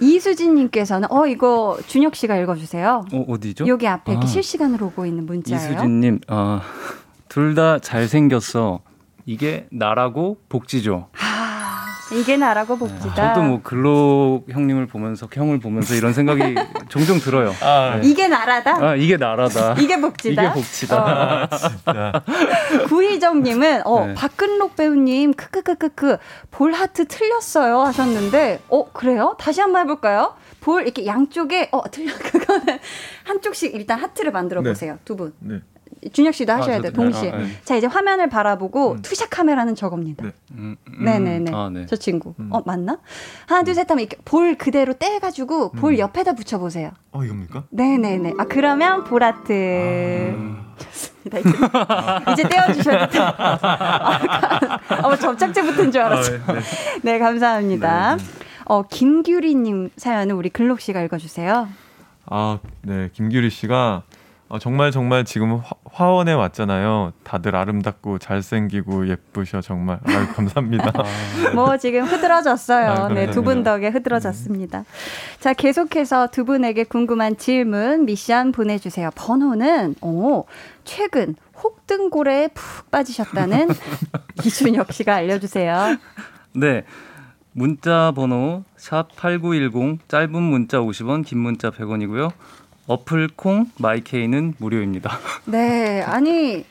[0.00, 3.04] 이수진님께서는 어 이거 준혁 씨가 읽어주세요.
[3.12, 3.66] 어, 어디죠?
[3.66, 4.28] 여기 앞에 이렇게 아.
[4.28, 5.72] 실시간으로 오고 있는 문자예요.
[5.72, 6.60] 이수진님, 어,
[7.32, 8.80] 둘 다 잘생겼어.
[9.24, 11.08] 이게 나라고 복지죠.
[11.18, 13.32] 아 이게 나라고 봅시다.
[13.32, 16.54] 저도 뭐 글록 형님을 보면서 형을 보면서 이런 생각이
[16.90, 17.54] 종종 들어요.
[17.62, 18.06] 아, 네.
[18.08, 18.76] 이게 나라다.
[18.86, 19.76] 아 이게 나라다.
[19.80, 20.42] 이게 복지다.
[20.42, 21.48] 이게 복지다.
[21.56, 22.22] 진짜.
[22.88, 24.14] 구희정님은 어 네.
[24.14, 26.18] 박근록 배우님 크크크크크
[26.50, 29.36] 볼 하트 틀렸어요 하셨는데 어 그래요?
[29.38, 30.34] 다시 한번 해볼까요?
[30.60, 32.78] 볼 이렇게 양쪽에 어 틀려 그거는
[33.24, 34.68] 한쪽씩 일단 하트를 만들어 네.
[34.68, 35.32] 보세요 두 분.
[35.38, 35.60] 네.
[36.12, 37.30] 준혁 씨도 하셔야 아, 돼요 동시에.
[37.30, 37.46] 아, 네.
[37.64, 39.02] 자 이제 화면을 바라보고 음.
[39.02, 40.24] two shot 카메라는 저겁니다.
[40.24, 40.32] 네.
[40.52, 41.04] 음, 음.
[41.04, 41.52] 네네네.
[41.54, 41.86] 아, 네.
[41.86, 42.34] 저 친구.
[42.40, 42.48] 음.
[42.50, 42.98] 어 맞나?
[43.46, 45.98] 하나 둘셋 하면 이렇게 볼 그대로 떼가지고 볼 음.
[45.98, 46.90] 옆에다 붙여보세요.
[47.12, 47.64] 어 이겁니까?
[47.70, 48.34] 네네네.
[48.38, 49.04] 아 그러면.
[49.08, 50.62] 음.
[50.78, 51.38] 좋습니다.
[51.38, 51.50] 이제,
[52.32, 53.34] 이제 떼어주셔도 돼요.
[53.38, 56.40] 아, 어, 접착제 붙은 줄 알았죠.
[56.46, 56.60] 아, 네.
[57.02, 58.16] 네, 감사합니다.
[58.64, 61.68] 어, 김규리님 사연은 우리 글록 씨가 읽어주세요.
[62.26, 63.10] 아, 네.
[63.12, 64.02] 김규리 씨가
[64.52, 67.14] 어, 정말 정말 지금 화, 화원에 왔잖아요.
[67.24, 69.98] 다들 아름답고 잘생기고 예쁘셔 정말.
[70.04, 70.92] 아유, 감사합니다.
[71.56, 72.90] 뭐 지금 흐드러졌어요.
[72.90, 73.62] 아, 네, 두 분.
[73.62, 74.84] 덕에 흐드러졌습니다.
[75.40, 79.08] 자, 계속해서 두 분에게 궁금한 질문, 미션 보내주세요.
[79.14, 80.44] 번호는, 오,
[80.84, 83.68] 최근 혹등고래에 푹 빠지셨다는
[84.44, 85.96] 이준혁 씨가 알려주세요.
[86.56, 86.84] 네.
[87.54, 92.32] 문자 번호 샵 8910 짧은 문자 50원, 긴 문자 100원이고요.
[92.86, 95.10] 어플 콩 마이케이는 무료입니다.
[95.46, 96.64] 네, 아니,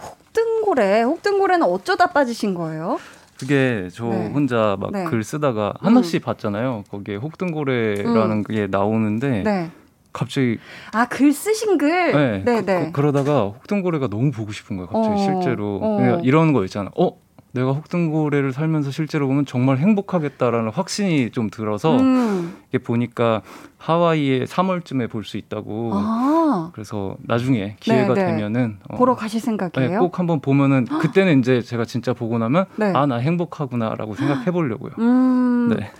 [0.00, 2.98] 혹등고래, 혹등고래는 어쩌다 빠지신 거예요?
[3.38, 4.30] 그게 저 네.
[4.30, 5.04] 혼자 막 네.
[5.04, 6.84] 글 쓰다가 하나씩 봤잖아요.
[6.90, 9.70] 거기에 혹등고래라는 게 나오는데 네.
[10.12, 10.58] 갑자기
[10.92, 12.12] 아, 글 쓰신 글?
[12.12, 12.90] 네, 네, 네.
[12.92, 14.88] 그, 러다가 혹등고래가 너무 보고 싶은 거예요.
[14.88, 15.96] 갑자기 어, 실제로 어.
[15.96, 16.90] 그러니까 이런 거 있잖아.
[16.96, 17.12] 어,
[17.52, 22.54] 내가 혹등고래를 살면서 실제로 보면 정말 행복하겠다라는 확신이 좀 들어서 음.
[22.68, 23.42] 이게 보니까
[23.78, 25.90] 하와이에 3월쯤에 볼 수 있다고.
[25.94, 28.26] 아, 그래서 나중에 기회가 네, 네.
[28.32, 29.98] 되면은 어, 보러 가실 네, 생각이에요?
[30.00, 32.92] 꼭 한번 보면은 그때는 이제 제가 진짜 보고 나면 네.
[32.94, 34.92] 아나 행복하구나라고 생각해 보려고요.
[34.98, 35.74] 음.
[35.78, 35.90] 네.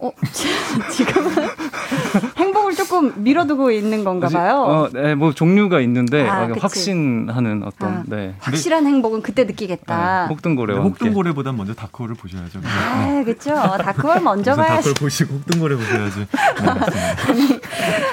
[0.00, 0.12] 어,
[0.92, 1.32] 지금은
[2.36, 4.62] 행복을 조금 밀어두고 있는 건가 봐요.
[4.62, 6.48] 어, 네, 뭐 종류가 있는데 아.
[6.56, 8.02] 확신하는 어떤 아.
[8.06, 8.34] 네.
[8.38, 10.26] 확실한 행복은 그때 느끼겠다.
[10.28, 11.04] 네, 혹등고래와 함께.
[11.04, 12.60] 혹등고래보단 먼저 다크홀을 보셔야죠.
[12.64, 13.54] 아, 그쵸.
[13.54, 14.88] 다크홀 먼저 우선 가야지.
[14.88, 16.18] 다크홀 보시고 혹등고래 보셔야지.
[16.20, 17.58] 네, 맞습니다.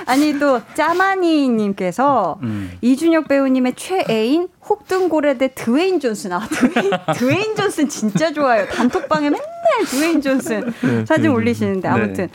[0.08, 2.71] 아니, 또, 짜마니 님께서 음.
[2.82, 6.34] 이준혁 배우님의 최애인 혹등고래 대 드웨인 존슨.
[6.34, 8.67] 아, 드웨인, 드웨인 존슨 진짜 좋아요.
[8.67, 9.43] 단톡방에 맨날
[9.88, 11.88] 드웨인 존슨 네, 사진 드웨인 올리시는데.
[11.88, 12.30] 아무튼.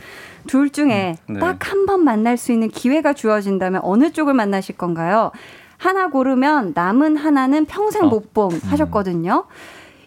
[0.47, 1.39] 둘 중에 네.
[1.39, 5.33] 딱한 번 만날 수 있는 기회가 주어진다면 어느 쪽을 만나실 건가요?
[5.77, 8.09] 하나 고르면 남은 하나는 평생 어.
[8.09, 9.45] 못봄 하셨거든요.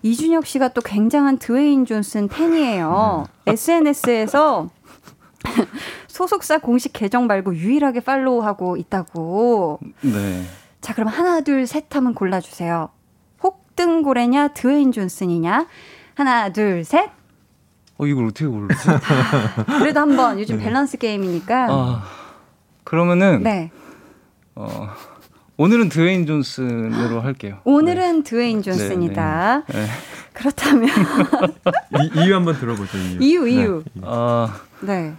[0.01, 3.25] 이준혁 씨가 또 굉장한 드웨인 존슨 팬이에요.
[3.47, 4.69] SNS에서
[6.07, 9.79] 소속사 공식 계정 말고 유일하게 팔로우하고 있다고.
[10.01, 10.43] 네.
[10.83, 12.89] 자, 그럼 하나, 둘, 셋 하면 골라주세요.
[13.41, 15.65] 혹등고래냐, 드웨인 존슨이냐?
[16.13, 17.09] 하나, 둘, 셋.
[17.97, 18.75] 어 이걸 어떻게 고르지?
[19.79, 21.67] 그래도 한번 요즘 밸런스 게임이니까.
[21.69, 22.03] 아
[22.83, 23.71] 그러면은 네.
[24.55, 24.89] 어,
[25.57, 27.59] 오늘은 드웨인 존슨으로 할게요.
[27.63, 29.63] 오늘은 드웨인 존슨이다.
[29.67, 29.87] 네, 네.
[30.33, 30.89] 그렇다면
[32.01, 32.97] 이, 이유 한번 들어보죠.
[32.97, 33.21] 이유.
[33.21, 33.83] 이유, 이유.
[33.93, 35.13] 네, 아 네.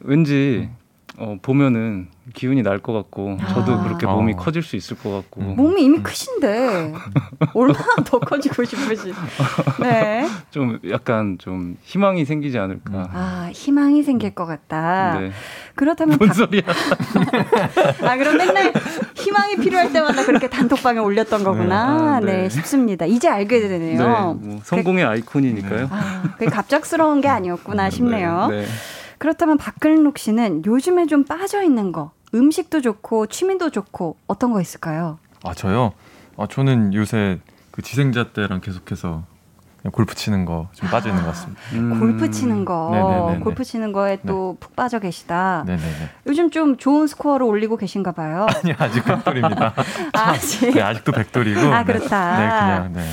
[0.00, 0.70] 왠지
[1.18, 3.82] 어, 보면은 기운이 날 것 같고 저도 아.
[3.84, 4.36] 그렇게 몸이 어.
[4.36, 5.56] 커질 수 있을 것 같고 음.
[5.56, 6.94] 몸이 이미 크신데
[7.52, 9.12] 얼마나 더 커지고 싶으시.
[9.80, 10.26] 네.
[10.50, 13.08] 좀 약간 좀 희망이 생기지 않을까.
[13.12, 15.18] 아 희망이 생길 것 같다.
[15.20, 15.32] 네.
[15.74, 16.62] 그렇다면 뭔 박- 소리야?
[18.08, 18.72] 아 그럼 맨날
[19.14, 22.14] 희망이 필요할 때마다 그렇게 단톡방에 올렸던 거구나.
[22.16, 22.42] 아, 네.
[22.44, 22.48] 네.
[22.48, 23.04] 싶습니다.
[23.04, 23.98] 이제 알게 되네요.
[24.40, 25.88] 네, 뭐 성공의 아이콘이니까요.
[25.90, 28.46] 아, 그게 갑작스러운 게 아니었구나 싶네요.
[28.48, 28.64] 네.
[29.22, 35.20] 그렇다면 박근록 씨는 요즘에 좀 빠져 있는 거, 음식도 좋고 취미도 좋고 어떤 거 있을까요?
[35.44, 35.92] 아 저요.
[36.36, 37.38] 아 저는 요새
[37.70, 39.22] 그 지생자 때랑 계속해서
[39.80, 41.62] 그냥 골프 치는 거 좀 빠져 있는 것 같습니다.
[41.74, 43.44] 음, 골프 치는 거, 네네네네.
[43.44, 45.62] 골프 치는 거에 또푹 빠져 계시다.
[45.68, 46.08] 네네네.
[46.26, 48.48] 요즘 좀 좋은 스코어를 올리고 계신가 봐요.
[48.48, 49.72] 아니 아직 백돌입니다.
[50.14, 50.74] 아직.
[50.74, 51.60] 네 아직도 백돌이고.
[51.72, 51.92] 아, 네.
[51.92, 52.38] 그렇다.
[52.38, 53.04] 네 그냥 네.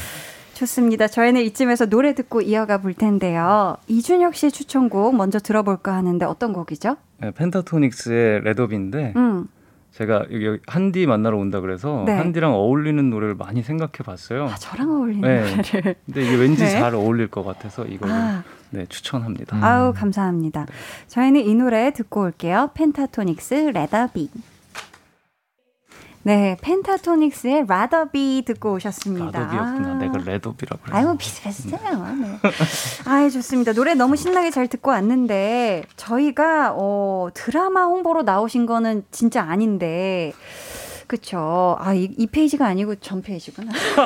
[0.60, 1.08] 좋습니다.
[1.08, 3.78] 저희는 이쯤에서 노래 듣고 이어가 볼 텐데요.
[3.88, 6.98] 이준혁 씨의 추천곡 먼저 들어볼까 하는데 어떤 곡이죠?
[7.22, 9.48] 네, 펜타토닉스의 레더비인데 음,
[9.92, 12.14] 제가 여기, 한디 만나러 온다 그래서 네.
[12.14, 14.48] 한디랑 어울리는 노래를 많이 생각해 봤어요.
[14.48, 15.56] 아, 저랑 어울리는 네.
[15.56, 15.96] 노래를.
[16.06, 16.72] 근데 이게 왠지 네.
[16.72, 19.56] 잘 어울릴 것 같아서 이걸 아, 네, 추천합니다.
[19.56, 19.64] 음.
[19.64, 20.66] 아우 감사합니다.
[21.08, 22.72] 저희는 이 노래 듣고 올게요.
[22.74, 24.30] 펜타토닉스 레더비.
[26.24, 29.40] 네, 펜타토닉스의 라더비 듣고 오셨습니다.
[29.40, 29.90] 라더비였구나.
[29.90, 29.94] 아.
[29.96, 30.98] 내가 레더비라고 그래.
[30.98, 32.08] 아이고 비슷비슷해요.
[32.20, 32.40] 네.
[33.06, 33.74] 아이 좋습니다.
[33.74, 40.34] 노래 너무 신나게 잘 듣고 왔는데 저희가 어, 드라마 홍보로 나오신 거는 진짜 아닌데
[41.08, 41.76] 그쵸.
[41.80, 43.72] 아, 이, 이 페이지가 아니고 전 페이지구나.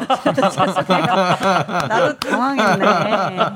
[1.89, 2.86] 나도 당황했네.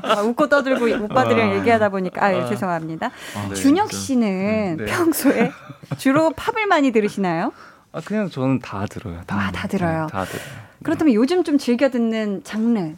[0.03, 1.55] 아, 웃고 떠들고 오빠들이랑 아.
[1.55, 2.45] 얘기하다 보니까, 아.
[2.45, 3.09] 죄송합니다.
[3.47, 3.93] 네, 준혁.
[3.93, 4.85] 씨는 네.
[4.85, 5.51] 평소에
[5.97, 7.53] 주로 팝을 많이 들으시나요?
[7.91, 9.21] 아 그냥 저는 다 들어요.
[9.25, 10.05] 다, 아, 다 들어요.
[10.05, 10.47] 네, 다 들어요.
[10.83, 12.93] 그렇다면 요즘 좀 즐겨 듣는 장르.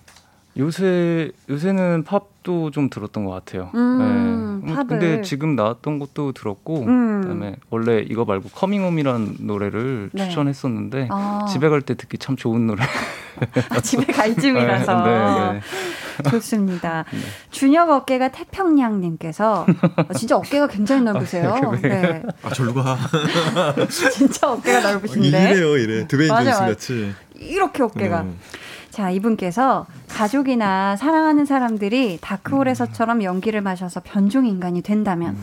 [0.58, 3.70] 요새 요새는 팝도 좀 들었던 것 같아요.
[3.76, 4.74] 음, 네.
[4.74, 4.88] 팝을.
[4.88, 7.22] 근데 지금 나왔던 것도 들었고 음.
[7.22, 10.28] 그다음에 원래 이거 말고 Coming Home이라는 노래를 네.
[10.28, 11.46] 추천했었는데 아.
[11.50, 12.84] 집에 갈 때 듣기 참 좋은 노래.
[13.70, 15.04] 아, 집에 갈 쯤이라서.
[15.06, 15.62] 네, 네.
[16.30, 17.06] 좋습니다.
[17.52, 21.60] 준혁 어깨가 태평양님께서 어, 진짜 어깨가 굉장히 넓으세요.
[21.82, 22.24] 네.
[22.44, 22.98] 아 절로 가.
[24.12, 26.08] 진짜 어깨가 넓으신데 이래요 이래.
[26.08, 26.60] 드웨인 맞아.
[26.66, 27.14] 같이.
[27.36, 28.24] 이렇게 어깨가.
[28.24, 28.32] 네.
[28.90, 35.38] 자 이분께서 가족이나 사랑하는 사람들이 다크홀에서처럼 연기를 마셔서 변종 인간이 된다면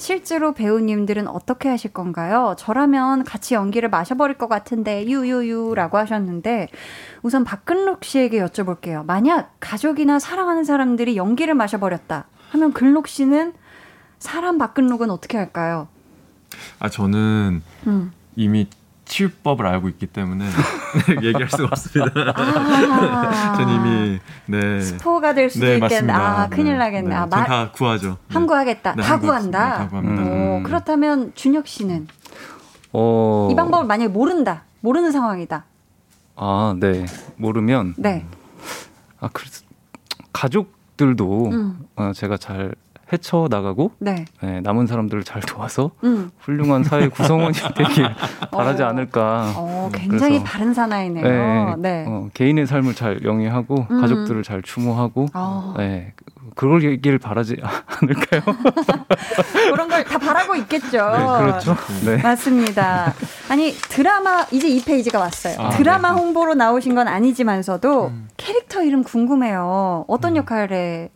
[0.00, 2.54] 실제로 배우님들은 어떻게 하실 건가요?
[2.58, 6.68] 저라면 같이 연기를 마셔버릴 것 같은데 유유유라고 하셨는데
[7.22, 9.04] 우선 박근록 씨에게 여쭤볼게요.
[9.04, 13.52] 만약 가족이나 사랑하는 사람들이 연기를 마셔버렸다 하면 근록 씨는
[14.18, 15.86] 사람 박근록은 어떻게 할까요?
[16.78, 18.12] 아 저는 음.
[18.36, 18.68] 이미
[19.20, 20.46] 치유법을 알고 있기 때문에
[21.22, 22.32] 얘기할 수가 없습니다.
[22.36, 24.80] 아, 전 이미 네.
[24.80, 26.12] 스포가 될 수도 네, 있겠네.
[26.12, 27.08] 아 큰일 네, 나겠네.
[27.10, 27.14] 네.
[27.16, 28.10] 아, 전 말, 다 구하죠.
[28.28, 28.34] 네.
[28.34, 28.94] 함구하겠다.
[28.94, 29.68] 네, 다 함구- 구한다.
[29.70, 30.22] 네, 다 구합니다.
[30.22, 30.26] 오,
[30.58, 30.62] 음.
[30.62, 32.06] 그렇다면 준혁 씨는
[32.92, 33.48] 어.
[33.50, 34.62] 이 방법을 만약에 모른다.
[34.80, 35.64] 모르는 상황이다.
[36.36, 37.04] 아, 네.
[37.36, 38.24] 모르면 네.
[39.18, 39.64] 아, 그래서
[40.32, 41.80] 가족들도 음.
[41.96, 42.74] 어, 제가 잘
[43.12, 44.24] 헤쳐 나가고 네.
[44.42, 46.30] 네, 남은 사람들을 잘 도와서 음.
[46.40, 48.08] 훌륭한 사회 구성원이 되길
[48.50, 48.86] 바라지 어.
[48.88, 49.52] 않을까.
[49.56, 51.76] 어, 음, 굉장히 그래서, 바른 사나이네요.
[51.78, 52.04] 네.
[52.06, 54.00] 어, 개인의 삶을 잘 영위하고 음.
[54.00, 56.12] 가족들을 잘 추모하고 어, 네,
[56.54, 57.56] 그걸 얘기를 바라지
[58.00, 58.42] 않을까요?
[59.70, 60.90] 그런 걸 다 바라고 있겠죠.
[60.90, 61.76] 그렇죠.
[62.04, 62.16] 네.
[62.22, 63.12] 맞습니다.
[63.48, 65.54] 아니 드라마 이제 이 페이지가 왔어요.
[65.58, 66.20] 아, 드라마 네.
[66.20, 68.28] 홍보로 나오신 건 아니지만서도 음.
[68.36, 70.04] 캐릭터 이름 궁금해요.
[70.08, 71.10] 어떤 역할의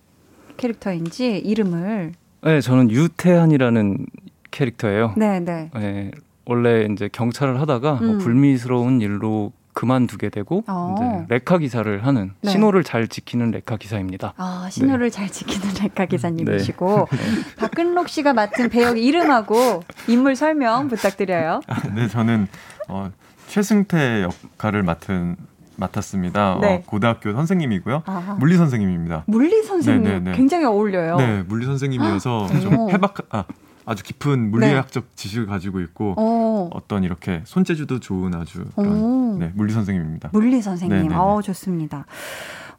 [0.57, 2.13] 캐릭터인지 이름을.
[2.43, 4.07] 네, 저는 유태한이라는
[4.51, 5.15] 캐릭터예요.
[5.17, 5.71] 네, 네.
[5.75, 6.11] 네,
[6.45, 8.19] 원래 이제 경찰을 하다가 뭐 음.
[8.19, 10.95] 불미스러운 일로 그만두게 되고 어.
[10.97, 12.51] 이제 레카 기사를 하는 네.
[12.51, 14.33] 신호를 잘 지키는 레카 기사입니다.
[14.37, 17.09] 아, 신호를 잘 지키는 레카 기사님이시고
[17.59, 21.61] 박근록 씨가 맡은 배역 이름하고 인물 설명 부탁드려요.
[21.95, 22.47] 네, 저는
[22.89, 23.11] 어,
[23.49, 25.37] 최승태 역할을 맡은
[25.77, 26.59] 맡았습니다.
[26.61, 26.75] 네.
[26.77, 28.03] 어, 고등학교 선생님이고요.
[28.07, 28.37] 아.
[28.39, 29.25] 물리 선생님입니다.
[29.27, 30.37] 물리 선생님 네, 네, 네.
[30.37, 31.17] 굉장히 어울려요.
[31.17, 32.61] 네, 물리 선생님이어서 오.
[32.61, 33.45] 좀 해박 아,
[33.87, 38.83] 아주 깊은 물리학적 지식을 가지고 있고 어, 어떤 이렇게 손재주도 좋은 아주 오.
[38.83, 40.31] 그런 네, 물리 선생님입니다.
[40.33, 40.97] 물리 선생님.
[40.97, 41.15] 네, 네, 네.
[41.17, 42.07] 어, 좋습니다.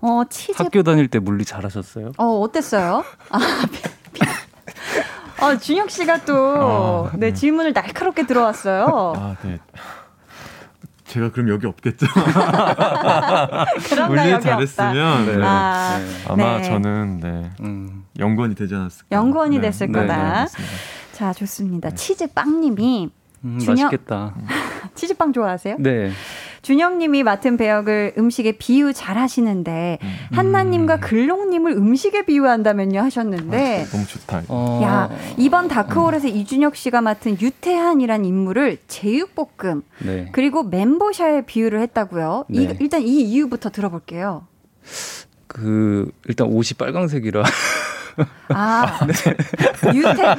[0.02, 2.12] 어, 치즈 학교 다닐 때 물리 잘하셨어요?
[2.18, 3.04] 어, 어땠어요?
[3.30, 3.40] 아,
[3.72, 3.82] 비-
[4.14, 4.26] 비-
[5.44, 6.34] 어, 준혁 씨가 또,
[7.08, 7.34] 아, 네, 네.
[7.34, 9.14] 질문을 날카롭게 들어왔어요.
[9.16, 9.60] 아, 네.
[11.06, 12.06] 제가 그럼 여기 없겠죠.
[14.10, 14.40] 여기 없다.
[14.40, 15.46] 잘했으면 네.
[15.46, 16.06] 아, 네.
[16.28, 16.64] 아마 네.
[16.64, 18.06] 저는 네, 음.
[18.18, 19.16] 연구원이 되지 않았을까.
[19.16, 19.68] 연구원이 네.
[19.68, 20.46] 됐을 네, 거다.
[20.46, 20.52] 네.
[21.14, 21.90] 자, 좋습니다.
[21.90, 21.96] 네.
[21.96, 23.10] 치즈빵님이,
[23.46, 24.34] 음, 준혁- 맛있겠다.
[24.96, 25.76] 치즈빵 좋아하세요?
[25.80, 26.12] 네.
[26.66, 30.00] 준영님이 맡은 배역을 음식에 비유 잘 하시는데,
[30.32, 34.42] 한나님과 글롱님을 음식에 비유한다면요 하셨는데, 아, 너무 좋다.
[34.48, 40.30] 어, 야, 이번 다크홀에서 이준혁 씨가 맡은 유태한이란 인물을 제육볶음, 네.
[40.32, 42.46] 그리고 멘보샤에 비유를 했다고요.
[42.50, 42.78] 이, 네.
[42.80, 44.48] 일단 이 이유부터 들어볼게요.
[45.46, 47.44] 그 일단 옷이 빨강색이라
[48.50, 49.00] 아,
[49.94, 50.36] 유태,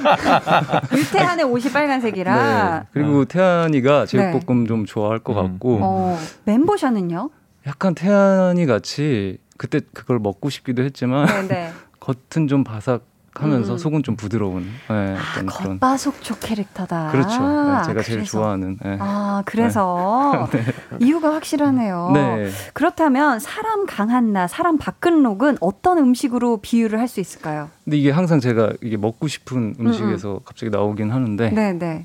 [0.96, 2.80] 유태한의 옷이 빨간색이라.
[2.80, 2.86] 네.
[2.92, 5.52] 그리고 태안이가 제육볶음 좀 좋아할 것 음.
[5.52, 7.30] 같고 어, 멘보샤는요?
[7.66, 11.72] 약간 태안이 같이 그때 그걸 먹고 싶기도 했지만 네네.
[12.00, 13.02] 겉은 좀 바삭
[13.42, 13.78] 하면서 음.
[13.78, 17.10] 속은 좀 부드러운 네, 아, 어떤 그런 겉바속촉 캐릭터다.
[17.12, 17.40] 그렇죠.
[17.40, 18.24] 네, 제가 제일 그래서.
[18.24, 18.78] 좋아하는.
[18.82, 18.96] 네.
[19.00, 20.48] 아, 그래서
[21.00, 22.10] 이유가 확실하네요.
[22.14, 22.50] 네.
[22.72, 27.68] 그렇다면 사람 강한 나, 사람 박근록은 어떤 음식으로 비유를 할 수 있을까요?
[27.84, 32.04] 근데 이게 항상 제가 이게 먹고 싶은 음식에서 갑자기 나오긴 하는데 네, 네.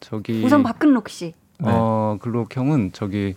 [0.00, 1.32] 저기 우선 박근록 씨.
[1.62, 3.36] 어 글록 형은 저기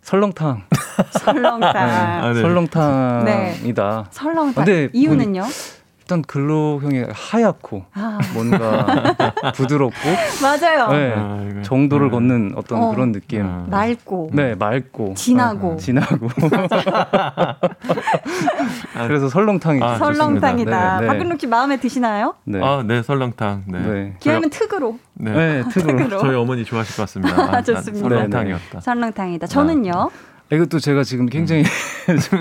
[0.00, 0.62] 설렁탕,
[1.24, 1.74] 설렁탕.
[1.76, 2.40] 아, 네.
[2.40, 4.06] 설렁탕이다.
[4.10, 4.64] 설렁탕.
[4.64, 5.42] 근데 이유는요?
[6.04, 8.84] 일단 글록 형이 하얗고 아, 뭔가
[9.56, 9.94] 부드럽고
[10.42, 10.88] 맞아요.
[10.92, 12.12] 네, 아, 이거- 정도를 네.
[12.12, 12.90] 걷는 어떤 어.
[12.90, 13.42] 그런 느낌.
[13.46, 13.64] 아.
[13.70, 14.28] 맑고.
[14.34, 15.72] 네, 맑고 진하고.
[15.72, 16.28] 어, 진하고.
[19.06, 20.96] 그래서 설렁탕이 아, 설렁탕이다.
[20.96, 21.06] 네, 네.
[21.06, 22.34] 박근록 씨 마음에 드시나요?
[22.44, 22.60] 네.
[22.62, 23.64] 아, 네, 설렁탕.
[23.66, 23.78] 네.
[23.80, 24.14] 네.
[24.20, 24.98] 기왕이면 특으로.
[25.14, 25.32] 네.
[25.32, 25.96] 네, 특으로.
[26.04, 26.18] 특으로.
[26.20, 27.42] 저희 어머니 좋아하실 것 같습니다.
[27.44, 28.06] 아, 난 좋습니다.
[28.10, 28.80] 설렁탕이었다.
[28.80, 29.46] 설렁탕이다.
[29.46, 30.10] 저는요.
[30.54, 31.64] 이것도 제가 지금 굉장히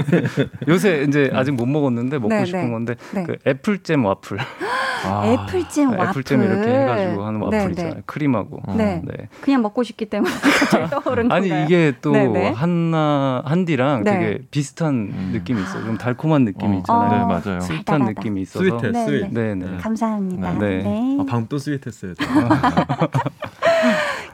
[0.67, 2.71] 요새 이제 아직 못 먹었는데 먹고 네, 싶은 네.
[2.71, 3.23] 건데 네.
[3.23, 4.37] 그 애플잼 와플.
[5.05, 6.07] 아, 애플잼 와플.
[6.07, 7.93] 애플잼 이렇게 해가지고 하는 와플 네, 있잖아요.
[7.95, 8.01] 네.
[8.05, 8.61] 크림하고.
[8.77, 9.01] 네.
[9.03, 9.27] 네.
[9.41, 11.65] 그냥 먹고 싶기 때문에 갑자기 떠오른 아니 건가요?
[11.65, 12.51] 이게 또 네네.
[12.51, 14.11] 한나 한디랑 네.
[14.11, 15.29] 되게 비슷한 음.
[15.33, 15.83] 느낌이 있어요.
[15.85, 17.09] 좀 달콤한 느낌이 어, 있잖아요.
[17.11, 17.27] 네, 어.
[17.27, 17.59] 맞아요.
[17.61, 18.11] sweet한 달달하다.
[18.11, 18.59] 느낌이 있어서.
[18.63, 19.33] 스윗해, 네, sweet.
[19.33, 19.77] 네, 네.
[19.77, 20.53] 감사합니다.
[20.53, 20.83] 네.
[20.83, 21.17] 네.
[21.19, 22.13] 아, 방금 또 sweet했어요.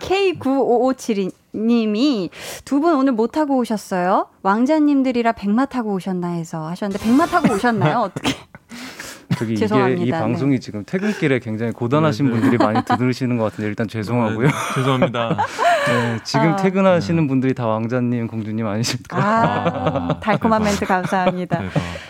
[0.09, 2.29] K9557님이
[2.65, 4.27] 두 분 오늘 뭐 타고 오셨어요?
[4.41, 7.99] 왕자님들이라 백마 타고 오셨나 해서 하셨는데 백마 타고 오셨나요?
[7.99, 8.33] 어떻게?
[9.37, 10.01] 저기 이게 죄송합니다.
[10.01, 10.11] 이 네.
[10.11, 12.39] 방송이 지금 퇴근길에 굉장히 고단하신 네, 네.
[12.39, 14.47] 분들이 많이 들으시는 것 같은데 일단 죄송하고요.
[14.47, 15.37] 네, 죄송합니다.
[15.87, 16.55] 네, 지금 아.
[16.55, 19.17] 퇴근하시는 분들이 다 왕자님, 공주님 아니십니까?
[19.17, 21.61] 아, 달콤한 멘트 감사합니다.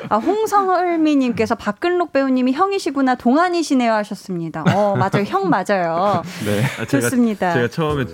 [0.09, 4.63] 아, 홍성을미님께서 박근록 배우님이 형이시구나 동안이시네요 하셨습니다.
[4.73, 5.23] 어, 맞아요.
[5.25, 6.23] 형 맞아요.
[6.45, 6.63] 네.
[6.79, 7.53] 아, 제가, 좋습니다.
[7.53, 8.05] 제가 처음에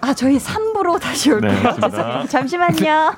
[0.00, 1.50] 아, 저희 3부로 다시 올게요.
[1.52, 2.26] 네.
[2.28, 3.14] 잠시만요.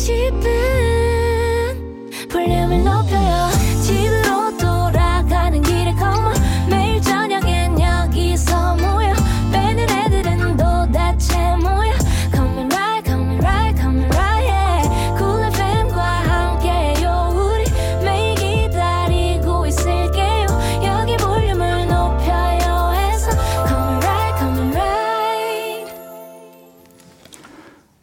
[0.00, 0.48] 싶은
[2.30, 3.19] 볼륨을 높여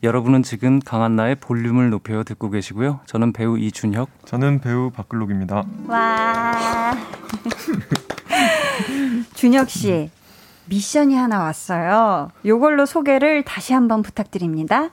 [0.03, 2.99] 여러분은 지금 강한나의 볼륨을 높여 듣고 계시고요.
[3.05, 4.09] 저는 배우 이준혁.
[4.25, 5.63] 저는 배우 박글록입니다.
[5.87, 6.95] 와.
[9.33, 10.11] 준혁 씨,
[10.65, 12.29] 미션이 하나 왔어요.
[12.45, 14.89] 요걸로 소개를 다시 한번 부탁드립니다.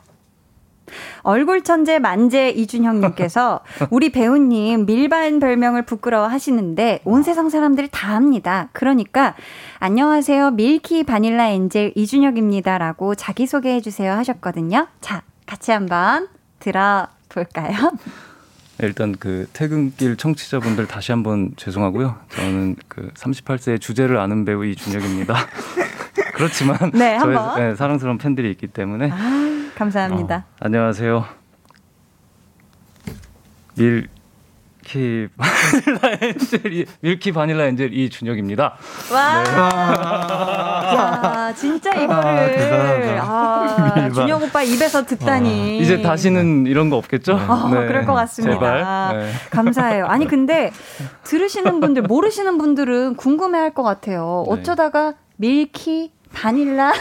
[1.22, 3.60] 얼굴 천재 만재 이준형님께서
[3.90, 8.68] 우리 배우님 밀반 별명을 부끄러워 하시는데 온 세상 사람들이 다 합니다.
[8.72, 9.34] 그러니까
[9.78, 14.86] 안녕하세요 밀키 바닐라 엔젤 이준혁입니다라고 자기 소개해 주세요 하셨거든요.
[15.00, 16.28] 자, 같이 한번
[16.58, 17.92] 들어볼까요?
[18.80, 22.16] 일단 그 퇴근길 청취자분들 다시 한번 죄송하고요.
[22.30, 25.34] 저는 그 38세의 주제를 아는 배우 이준혁입니다.
[26.34, 27.38] 그렇지만 네, 저의.
[27.56, 30.44] 네, 사랑스러운 팬들이 있기 때문에 아, 감사합니다.
[30.60, 31.24] 안녕하세요.
[33.76, 38.76] Milky Vanilla Angel 이- Milky Vanilla Angel 이준혁입니다.
[39.12, 39.44] 와.
[40.94, 43.22] 야, 진짜 이거를 대단하다.
[43.22, 44.12] 아, 밀반.
[44.12, 45.78] 준영 오빠 입에서 듣다니.
[45.78, 47.34] 이제 다시는 이런 거 없겠죠?
[47.34, 49.12] 어, 그럴 것 같습니다.
[49.12, 49.32] 네.
[49.50, 50.06] 감사해요.
[50.06, 50.70] 아니 근데
[51.24, 54.44] 들으시는 분들 모르시는 분들은 궁금해할 것 같아요.
[54.46, 54.52] 네.
[54.52, 56.92] 어쩌다가 밀키 바닐라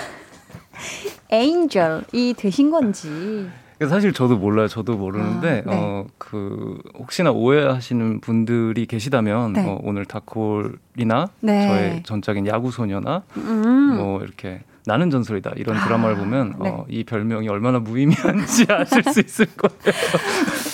[1.32, 3.50] 에인절이 되신 건지.
[3.78, 4.68] 그래서 사실 저도 몰라요.
[4.68, 5.78] 저도 모르는데 아, 네.
[5.78, 9.66] 어그 혹시나 오해하시는 분들이 계시다면 네.
[9.68, 11.68] 어, 오늘 다콜이나 네.
[11.68, 13.98] 저의 전작인 야구 소녀나 음.
[13.98, 16.70] 뭐 이렇게 나는 전설이다 이런 아, 드라마를 보면 네.
[16.70, 19.96] 어, 이 별명이 얼마나 무의미한지 아실 수 있을 거예요.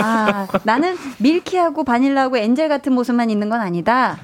[0.01, 4.17] 아, 나는 밀키하고 바닐라하고 엔젤 같은 모습만 있는 건 아니다.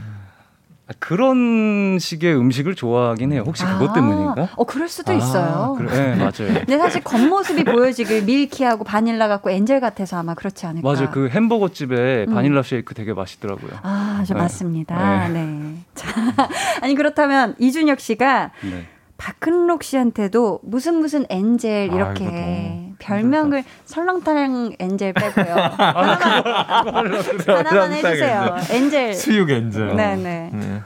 [0.88, 3.44] 아, 그런 식의 음식을 좋아하긴 해요.
[3.46, 4.50] 혹시 그것 아, 때문인가?
[4.56, 5.76] 어, 그럴 수도 아, 있어요.
[5.78, 6.32] 그래, 네, 맞아요.
[6.60, 10.88] 근데 사실 겉모습이 보여지길 밀키하고 바닐라 같고 엔젤 같아서 아마 그렇지 않을까.
[10.88, 11.10] 맞아요.
[11.10, 12.34] 그 햄버거 집에 음.
[12.34, 13.72] 바닐라 쉐이크 되게 맛있더라고요.
[13.82, 14.42] 아, 저 네.
[14.42, 15.28] 맞습니다.
[15.30, 15.76] 네.
[15.96, 16.08] 자,
[16.82, 18.86] 아니 그렇다면 이준혁 씨가 네.
[19.18, 25.56] 박근록 씨한테도 무슨 무슨 엔젤 아, 이렇게 너무 별명을 설렁탕 엔젤 빼고요.
[25.78, 27.16] 하나만,
[27.48, 28.58] 하나만 해주세요.
[28.72, 29.14] 엔젤.
[29.14, 29.96] 수육 엔젤.
[29.96, 30.50] 네네.
[30.54, 30.82] 네.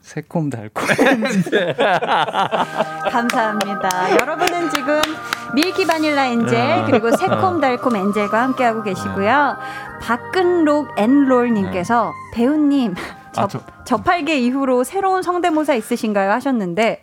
[0.00, 0.88] 새콤달콤.
[3.10, 4.18] 감사합니다.
[4.20, 5.00] 여러분은 지금
[5.54, 9.56] 밀키 바닐라 엔젤 그리고 새콤달콤 엔젤과 함께하고 계시고요.
[10.02, 12.94] 박근록 앤롤님께서 배우님
[13.36, 17.02] 아, 접, 접할계 이후로 새로운 성대모사 있으신가요 하셨는데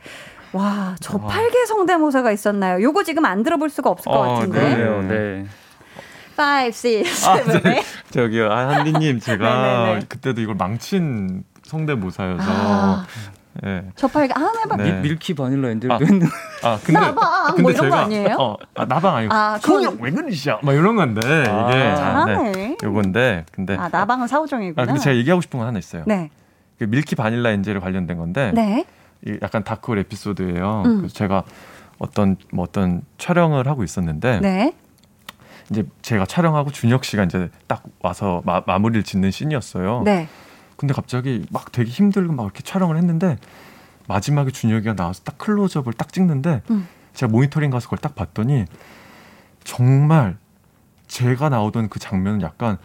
[0.53, 2.82] 와 접할계 성대모사가 있었나요?
[2.82, 4.59] 요거 지금 안 들어볼 수가 없을 것 어, 같은데.
[4.61, 4.75] 네.
[4.75, 5.01] 그러네요.
[5.09, 5.45] 네.
[6.38, 7.61] 5, 6, 7, 아, 8.
[7.63, 7.84] 네.
[8.11, 10.05] 저기요, 아, 한디님, 제가 네네네.
[10.09, 12.43] 그때도 이걸 망친 성대모사여서.
[12.47, 13.05] 아,
[13.66, 13.84] 예.
[13.95, 14.76] 접할계 아, 한번 해봐.
[14.78, 14.84] 네.
[14.84, 15.97] 밀- 밀키 바닐라 엔젤도 아.
[15.99, 16.26] 했는데
[16.64, 16.99] 아, 근데.
[16.99, 18.36] 나방 뭐 이런 거 아니에요?
[18.39, 19.34] 어, 아, 나방 아니고.
[19.34, 20.60] 아, 그건- 왜 그러시야?
[20.64, 21.49] 막 이런 건데, 이게.
[21.49, 21.95] 아, 아, 네.
[21.95, 22.78] 잘하네.
[22.84, 23.76] 요건데, 근데.
[23.78, 24.84] 아 나방은 사오정이구나.
[24.84, 26.03] 아, 근데 제가 얘기하고 싶은 건 하나 있어요.
[26.05, 26.30] 네,
[26.78, 28.86] 그 Milky Vanilla Angel에 관련된 건데, 네,
[29.26, 30.84] 이 약간 다크홀 에피소드예요.
[30.86, 30.97] 음.
[30.97, 31.43] 그래서 제가
[31.99, 34.74] 어떤 뭐 어떤 촬영을 하고 있었는데 네.
[35.72, 40.03] 이제 제가 촬영하고 준혁 씨가 이제 딱 와서 마, 마무리를 짓는 씬이었어요.
[40.05, 40.28] 네.
[40.78, 43.38] 근데 갑자기 막 되게 힘들고 막 이렇게 촬영을 했는데
[44.07, 46.88] 마지막에 준혁이가 나와서 딱 클로즈업을 딱 찍는데 음.
[47.13, 48.65] 제가 모니터링 가서 그걸 딱 봤더니
[49.63, 50.38] 정말
[51.07, 52.78] 제가 나오던 그 장면은 약간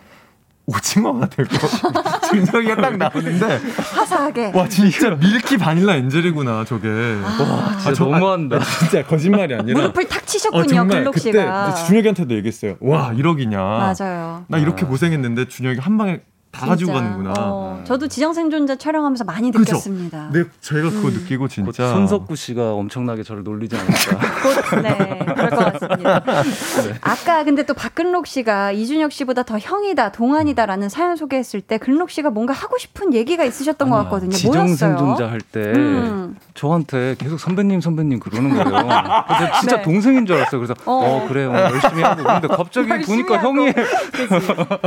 [0.64, 1.48] 오징어가 되고
[2.30, 3.60] 준혁이가 딱 나오는데
[3.94, 4.52] 화사하게.
[4.54, 6.88] 와 진짜 밀키 바닐라 엔젤이구나 저게.
[6.88, 8.56] 와 진짜 저- 너무한다.
[8.56, 9.80] 아, 진짜 거짓말이 아니라.
[9.80, 11.74] 무릎을 탁 치셨군요, 어, 정말 글록 그때 씨가.
[11.74, 12.76] 준혁이한테도 얘기했어요.
[12.80, 13.52] 와 1억이냐.
[13.56, 14.44] 맞아요.
[14.48, 16.20] 나 이렇게 고생했는데 준혁이 한 방에
[16.52, 16.92] 다 가지고.
[16.92, 17.32] 가는구나.
[17.38, 19.50] 어, 저도 지정생존자 촬영하면서 많이?
[19.50, 20.30] 느꼈습니다.
[20.32, 21.14] 네, 제가 그거 음.
[21.14, 21.88] 느끼고 곧 진짜.
[21.88, 24.18] 손석구 씨가 엄청나게 저를 놀리지 않을까.
[24.70, 26.22] 곧, 네, 그럴 것 같습니다.
[27.00, 32.30] 아까 근데 또 박근록 씨가 이준혁 씨보다 더 형이다, 동안이다라는 사연 소개했을 때 근록 씨가
[32.30, 34.30] 뭔가 하고 싶은 얘기가 있으셨던 것 같거든요.
[34.32, 35.30] 지정생존자?
[35.30, 36.36] 할 때 음.
[36.54, 38.64] 저한테 계속 선배님 선배님 그러는 거예요.
[39.26, 39.82] 근데 진짜 네.
[39.82, 40.60] 동생인 줄 알았어요.
[40.60, 40.92] 그래서 어.
[41.24, 43.48] 어, 그래 요 열심히 하고 근데 갑자기 보니까 하고.
[43.48, 43.72] 형이.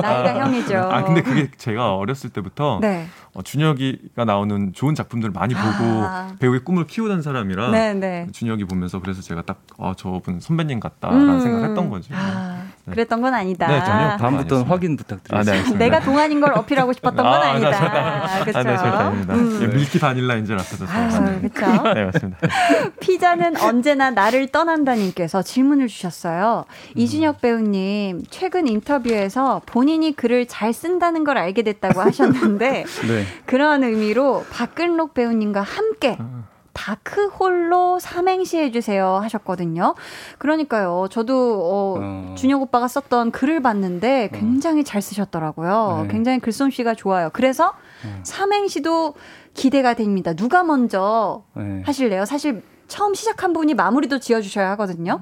[0.02, 0.78] 나이가 형이죠.
[0.78, 3.08] 아 근데 그게 제가 어렸을 때부터 네.
[3.34, 6.36] 어, 준혁이가 나오는 좋은 작품들을 많이 보고 아.
[6.40, 8.28] 배우의 꿈을 키우던 사람이라 네, 네.
[8.32, 11.40] 준혁이 보면서 그래서 제가 딱 아, 저분 선배님 같다라는 음.
[11.40, 12.14] 생각을 했던 거죠.
[12.16, 12.55] 아,
[12.92, 13.68] 그랬던 건 아니다.
[13.68, 14.18] 네, 전혀.
[14.18, 14.66] 다음부터는.
[14.66, 15.78] 확인 아, 네, 부탁드리겠습니다.
[15.78, 17.72] 내가 동안인 걸 어필하고 싶었던 건 아, 아니다.
[17.72, 18.60] 저, 저, 그렇죠.
[18.60, 19.34] 아, 네, 절대.
[19.34, 19.60] 음.
[19.62, 21.08] 예, 밀키 바닐라 인젤 앞에서 아,
[21.40, 21.84] 그렇죠.
[21.94, 22.48] 네, 맞습니다.
[23.00, 26.66] 피자는 언제나 나를 떠난다님께서 질문을 주셨어요.
[26.68, 26.92] 음.
[27.00, 33.26] 이준혁 배우님, 최근 인터뷰에서 본인이 글을 잘 쓴다는 걸 알게 됐다고 하셨는데, 네.
[33.46, 36.44] 그러한 의미로 박근록 배우님과 함께 아.
[36.76, 39.96] 다크홀로 삼행시 해주세요 하셨거든요.
[40.38, 41.08] 그러니까요.
[41.10, 42.36] 저도 어, 어.
[42.38, 46.04] 준혁 오빠가 썼던 글을 봤는데 굉장히 잘 쓰셨더라고요.
[46.04, 46.12] 네.
[46.12, 47.32] 굉장히 글솜씨가 좋아요.
[47.34, 47.74] 그래서
[48.04, 48.20] 음.
[48.24, 49.16] 삼행시도
[49.56, 50.34] 기대가 됩니다.
[50.34, 51.82] 누가 먼저 네.
[51.86, 52.26] 하실래요?
[52.26, 55.22] 사실 처음 시작한 분이 마무리도 지어주셔야 하거든요.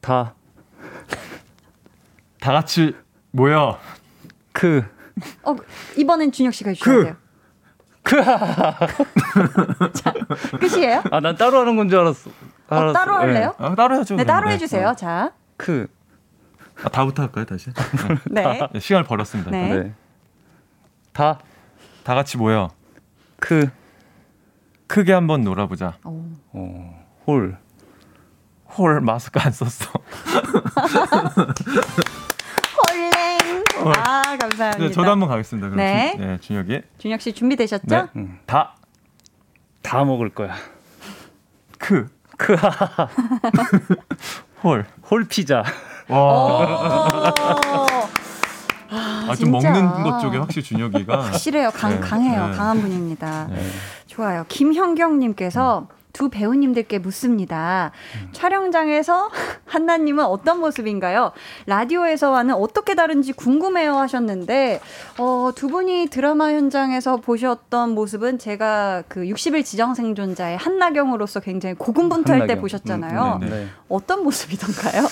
[0.00, 0.34] 다
[2.44, 2.94] 다 같이
[3.30, 3.78] 모여.
[4.52, 4.84] 크.
[5.44, 5.56] 어,
[5.96, 7.02] 이번엔 준혁 씨가 해주셔야 그.
[7.04, 7.16] 돼요.
[8.04, 8.22] 크.
[9.94, 10.12] 자,
[10.60, 11.02] 끝이에요?
[11.10, 12.30] 아, 난 따로 하는 건 줄 알았어.
[12.30, 12.92] 어, 알았어.
[12.92, 13.54] 따로 할래요?
[13.58, 14.16] 아, 따로 해야죠.
[14.16, 14.24] 네.
[14.24, 14.94] 따로 해주세요.
[14.96, 15.86] 자, 크.
[16.84, 17.70] 아, 다부터 할까요, 다시?
[18.30, 18.60] 네.
[18.72, 19.50] 네, 시간을 벌었습니다.
[19.50, 19.76] 네.
[19.76, 19.92] 네.
[21.12, 21.38] 다.
[22.04, 22.70] 다 같이 모여.
[23.40, 23.68] 크.
[24.86, 25.94] 크게 한번 놀아보자.
[26.04, 26.24] 오.
[26.52, 27.04] 어.
[27.26, 27.56] 홀.
[28.76, 29.90] 홀 마스크 안 썼어.
[32.90, 33.64] 홀랭.
[33.96, 34.78] 아, 감사합니다.
[34.78, 35.68] 네, 저도 한번 가겠습니다.
[35.70, 36.12] 그럼 네.
[36.16, 36.80] 준, 네, 준혁이.
[36.98, 37.84] 준혁 씨 준비되셨죠?
[37.86, 38.04] 네.
[38.16, 38.38] 음.
[38.46, 38.74] 다
[39.82, 40.54] 다 먹을 거야.
[41.78, 42.08] 크.
[42.38, 42.56] 크.
[44.64, 44.86] 홀.
[45.10, 45.62] 홀 피자.
[46.08, 46.14] 오.
[46.14, 47.34] 와.
[48.90, 49.70] 아, 좀 진짜.
[49.70, 51.70] 먹는 것 쪽에 확실히 준혁이가 확실해요.
[51.72, 52.46] 강, 네, 강해요.
[52.48, 52.56] 네.
[52.56, 53.48] 강한 분입니다.
[53.50, 53.60] 네.
[54.06, 54.46] 좋아요.
[54.48, 57.90] 김현경님께서 두 배우님들께 묻습니다.
[58.32, 59.30] 촬영장에서
[59.66, 61.32] 한나님은 어떤 모습인가요?
[61.66, 64.80] 라디오에서와는 어떻게 다른지 궁금해요 하셨는데,
[65.18, 72.52] 어, 두 분이 드라마 현장에서 보셨던 모습은 제가 그 60일 지정생존자의 한나경으로서 굉장히 고군분투할 때
[72.54, 72.60] 한나경.
[72.62, 73.38] 보셨잖아요.
[73.42, 73.66] 음, 네, 네.
[73.88, 75.02] 어떤 모습이던가요?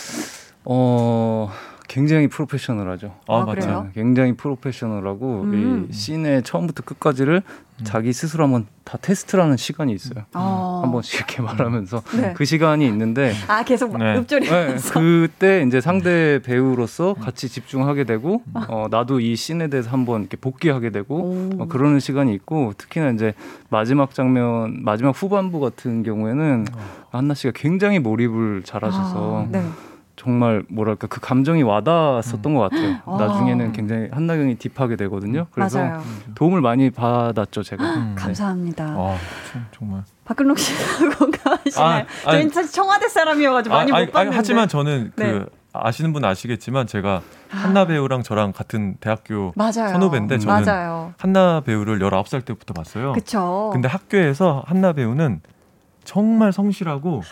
[0.64, 1.50] 어,
[1.88, 3.14] 굉장히 프로페셔널하죠.
[3.28, 3.44] 아, 아.
[3.44, 3.88] 그래요?
[3.94, 5.88] 굉장히 프로페셔널하고 음.
[5.90, 7.42] 이 씬의 처음부터 끝까지를
[7.84, 10.24] 자기 스스로 한번 다 테스트라는 시간이 있어요.
[10.34, 10.80] 어.
[10.84, 12.32] 한 번씩 이렇게 말하면서 네.
[12.34, 14.18] 그 시간이 있는데 아, 계속 네.
[14.18, 19.90] 읊조리 네, 면서 그때 이제 상대 배우로서 같이 집중하게 되고 어, 나도 이 씬에 대해서
[19.90, 21.50] 한번 이렇게 복귀하게 되고 오.
[21.58, 23.34] 어, 그러는 시간이 있고 특히나 이제
[23.68, 26.66] 마지막 장면 마지막 후반부 같은 경우에는
[27.10, 29.62] 한나 씨가 굉장히 몰입을 잘하셔서 아, 네.
[30.22, 32.96] 정말 뭐랄까 그 감정이 와닿았었던 것 같아요.
[33.06, 33.16] 아.
[33.18, 35.48] 나중에는 굉장히 한나경이 딥하게 되거든요.
[35.50, 36.02] 그래서 맞아요.
[36.36, 37.82] 도움을 많이 받았죠 제가.
[37.82, 38.22] 음, 네.
[38.22, 38.84] 감사합니다.
[38.84, 39.16] 아,
[39.50, 40.04] 참, 정말.
[40.24, 42.06] 박근록 씨는 공감하시나요?
[42.26, 44.36] 아, 사실 청와대 사람이어가지고 많이 아, 못 아니, 봤는데.
[44.36, 45.44] 하지만 저는 그 네.
[45.72, 49.88] 아시는 분 아시겠지만 제가 한나 배우랑 저랑 같은 대학교 맞아요.
[49.90, 51.14] 선후배인데 저는 맞아요.
[51.18, 53.12] 한나 배우를 19살 때부터 봤어요.
[53.12, 53.70] 그쵸.
[53.72, 55.40] 근데 학교에서 한나 배우는
[56.04, 57.22] 정말 성실하고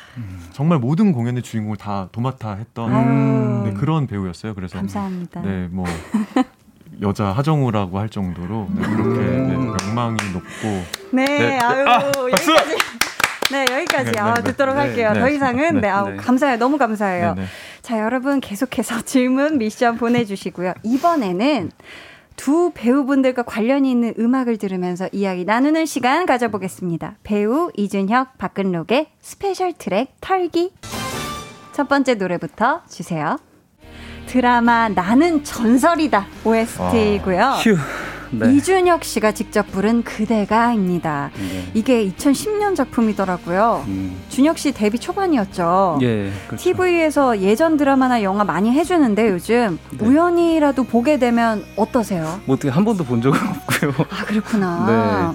[0.53, 3.65] 정말 모든 공연의 주인공을 다 도맡아 했던 음.
[3.65, 4.55] 네, 그런 배우였어요.
[4.55, 5.43] 그래서 감사합니다.
[5.43, 5.85] 네, 뭐
[7.03, 11.59] 여자 하정우라고 할 정도로 네, 그렇게 네, 명망이 높고 네, 네.
[11.59, 12.21] 아유, 아, 박수!
[12.53, 12.77] 여기까지.
[13.51, 15.13] 네, 여기까지 네, 아, 네, 듣도록 네, 할게요.
[15.13, 16.17] 네, 더 이상은 네, 네, 아우, 네.
[16.17, 16.59] 감사해요.
[16.59, 17.35] 너무 감사해요.
[17.35, 17.49] 네, 네.
[17.83, 20.75] 자, 여러분 계속해서 질문 미션 보내주시고요.
[20.85, 21.71] 이번에는
[22.41, 27.17] 두 배우분들과 관련이 있는 음악을 들으면서 이야기 나누는 시간 가져보겠습니다.
[27.23, 30.73] 배우 이준혁, 박근록의 special track 털기.
[31.73, 33.39] 첫 번째 노래부터 주세요.
[34.25, 37.43] 드라마 나는 전설이다 OST고요.
[37.63, 37.77] 휴.
[38.31, 38.55] 네.
[38.55, 41.31] 이준혁 씨가 직접 부른 그대가입니다.
[41.37, 41.71] 네.
[41.75, 43.85] 이게 2010년 작품이더라고요.
[43.89, 44.17] 음.
[44.29, 45.99] 준혁 씨 데뷔 초반이었죠.
[46.03, 46.31] 예.
[46.47, 46.63] 그렇죠.
[46.63, 50.07] TV에서 예전 드라마나 영화 많이 해주는데 요즘 네.
[50.07, 52.41] 우연히라도 보게 되면 어떠세요?
[52.45, 53.93] 뭐 어떻게 한 번도 본 적은 없고요.
[54.11, 55.35] 아 그렇구나.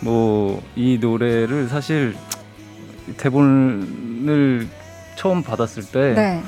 [0.00, 2.14] 뭐이 노래를 사실
[3.16, 4.68] 대본을
[5.16, 6.42] 처음 받았을 때 네.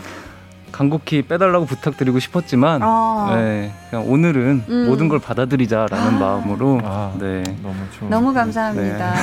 [0.81, 3.33] 간곡히 빼달라고 부탁드리고 싶었지만 어.
[3.35, 4.87] 네, 그냥 오늘은 음.
[4.87, 6.11] 모든 걸 받아들이자라는 아.
[6.18, 7.43] 마음으로 아, 네.
[7.62, 9.14] 너무 좋은 너무 감사합니다.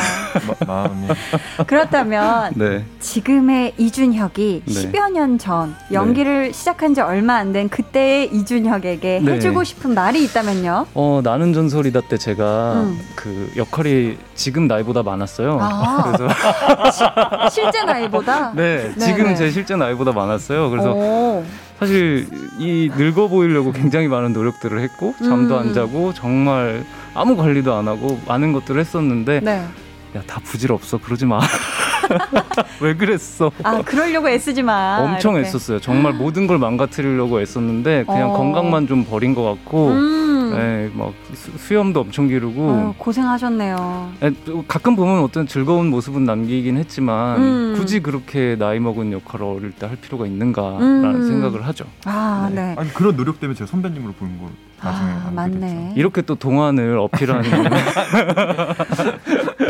[0.66, 1.08] 마, 마음이
[1.68, 2.84] 그렇다면 네.
[2.99, 4.74] 지금의 이준혁이 네.
[4.74, 9.34] 10여 년 전 연기를 시작한 지 얼마 안 된 그때의 이준혁에게 네.
[9.34, 10.88] 해주고 싶은 말이 있다면요?
[10.95, 12.99] 어 나는 전설이다 때 제가 음.
[13.16, 15.57] 그 역할이 지금 나이보다 많았어요.
[15.61, 16.03] 아.
[16.11, 18.51] 그래서 실제 나이보다?
[18.55, 19.35] 네, 네, 지금 네.
[19.35, 20.69] 제 실제 나이보다 많았어요.
[20.69, 21.45] 그래서 오.
[21.79, 22.27] 사실
[22.59, 25.59] 이 늙어 보이려고 굉장히 많은 노력들을 했고 잠도 음.
[25.59, 26.83] 안 자고 정말
[27.13, 29.65] 아무 관리도 안 하고 많은 것들을 했었는데 네.
[30.13, 31.39] 야다 부질없어 그러지 마.
[32.82, 33.51] 왜 그랬어?
[33.64, 34.97] 아, 그러려고 애쓰지 마.
[34.99, 35.47] 엄청 이렇게.
[35.49, 35.80] 애썼어요.
[35.80, 38.38] 정말 모든 걸 망가뜨리려고 애썼는데 그냥 어.
[38.38, 40.51] 건강만 좀 버린 것 같고, 음.
[40.54, 42.72] 네, 막 수- 수염도 엄청 기르고.
[42.72, 44.12] 아유, 고생하셨네요.
[44.24, 47.74] 에, 또 가끔 보면 어떤 즐거운 모습은 남기긴 했지만 음.
[47.78, 51.28] 굳이 그렇게 나이 먹은 역할을 어릴 때 할 필요가 있는가라는 음.
[51.28, 51.86] 생각을 하죠.
[52.06, 52.74] 아, 네.
[52.78, 54.47] 아니 그런 노력 때문에 제가 선배님으로 보는 걸
[54.84, 55.59] 나중에 아, 맞네.
[55.59, 55.93] 됐죠.
[55.95, 57.49] 이렇게 또 동안을 어필하는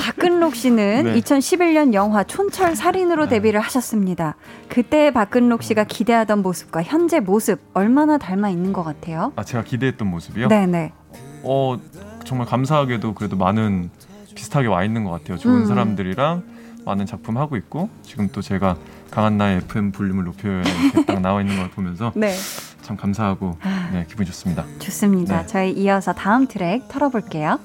[0.01, 1.19] 박근록 씨는 네.
[1.19, 4.35] 2011년 영화 촌철 살인으로 데뷔를 하셨습니다.
[4.69, 9.31] 그때 박근록 씨가 기대하던 모습과 현재 모습 얼마나 닮아 있는 것 같아요?
[9.35, 10.47] 아 제가 기대했던 모습이요?
[10.47, 10.91] 네네.
[11.43, 11.77] 어
[12.25, 13.89] 정말 감사하게도 그래도 많은
[14.33, 15.37] 비슷하게 와 있는 것 같아요.
[15.37, 15.65] 좋은 음.
[15.67, 16.43] 사람들이랑
[16.85, 18.75] 많은 작품 하고 있고 지금 또 제가
[19.13, 22.33] 강한 나의 FM 볼륨을 높여요 이렇게 딱 나와 있는 걸 보면서 네.
[22.81, 23.89] 참 감사하고 아.
[23.93, 24.65] 네 기분이 좋습니다.
[24.79, 25.41] 좋습니다.
[25.41, 25.47] 네.
[25.47, 27.59] 저희 이어서 다음 트랙 털어볼게요.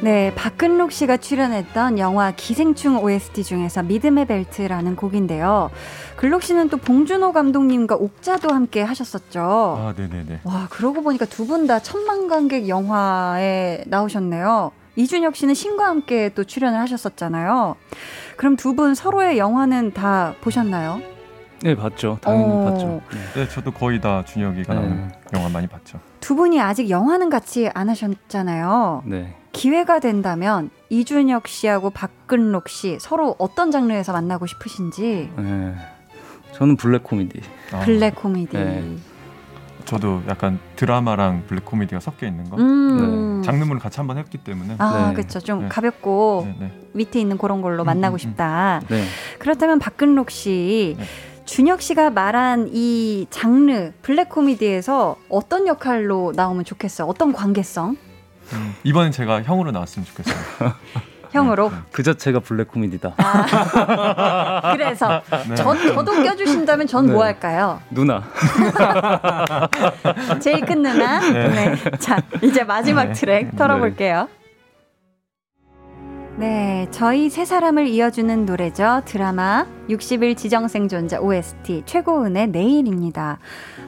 [0.00, 5.70] 네, 박근록 씨가 출연했던 영화 기생충 OST 중에서 믿음의 벨트라는 곡인데요.
[6.16, 9.40] 근록 씨는 또 봉준호 감독님과 옥자도 함께 하셨었죠.
[9.78, 10.40] 아 네네네.
[10.42, 14.72] 와, 그러고 보니까 두 분 다 천만 관객 영화에 나오셨네요.
[14.96, 17.76] 이준혁 씨는 신과 함께 또 출연을 하셨었잖아요.
[18.36, 21.00] 그럼 두 분 서로의 영화는 다 보셨나요?
[21.62, 22.64] 네 봤죠, 당연히 어.
[22.70, 23.00] 봤죠.
[23.12, 23.40] 네.
[23.42, 24.80] 네 저도 거의 다 준혁이가 네.
[24.80, 26.00] 나오는 영화 많이 봤죠.
[26.20, 29.02] 두 분이 아직 영화는 같이 안 하셨잖아요.
[29.06, 29.34] 네.
[29.52, 35.74] 기회가 된다면 이준혁 씨하고 박근록 씨 서로 어떤 장르에서 만나고 싶으신지 네.
[36.52, 37.40] 저는 블랙 코미디.
[37.72, 38.56] 아, 블랙 코미디.
[38.56, 38.84] 네.
[39.84, 42.56] 저도 약간 드라마랑 블랙 코미디가 섞여 있는 거.
[42.56, 43.42] 음.
[43.44, 44.76] 장르물을 같이 한번 했기 때문에.
[44.78, 45.14] 아, 네.
[45.14, 45.40] 그렇죠.
[45.40, 45.68] 좀 네.
[45.68, 46.72] 가볍고 네, 네.
[46.94, 48.18] 위트 있는 그런 걸로 음, 만나고 음, 음.
[48.18, 48.80] 싶다.
[48.88, 49.04] 네.
[49.38, 51.04] 그렇다면 박근록 씨, 네.
[51.44, 57.08] 준혁 씨가 말한 이 장르 블랙 코미디에서 어떤 역할로 나오면 좋겠어요?
[57.08, 57.96] 어떤 관계성?
[58.52, 60.34] 음, 이번엔 제가 형으로 나왔으면 좋겠어요.
[61.32, 61.70] 형으로.
[61.70, 63.14] 네, 그 자체가 블랙 코미디다.
[64.72, 65.54] 그래서 네.
[65.54, 67.18] 저, 저도 껴주신다면 전뭐 네.
[67.24, 67.80] 할까요?
[67.90, 68.22] 누나.
[70.40, 71.20] 제일 큰 누나.
[71.20, 71.74] 네.
[71.98, 73.12] 자, 이제 마지막 네.
[73.12, 74.28] 트랙 털어볼게요.
[76.36, 79.02] 네, 저희 세 사람을 이어주는 노래죠.
[79.04, 83.38] 드라마 60일 지정생존자 OST 최고은의 내일입니다.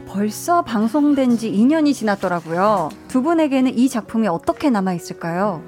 [0.07, 2.91] 벌써 방송된 지 2년이 지났더라고요.
[3.09, 5.63] 두 분에게는 이 작품이 어떻게 남아 있을까요?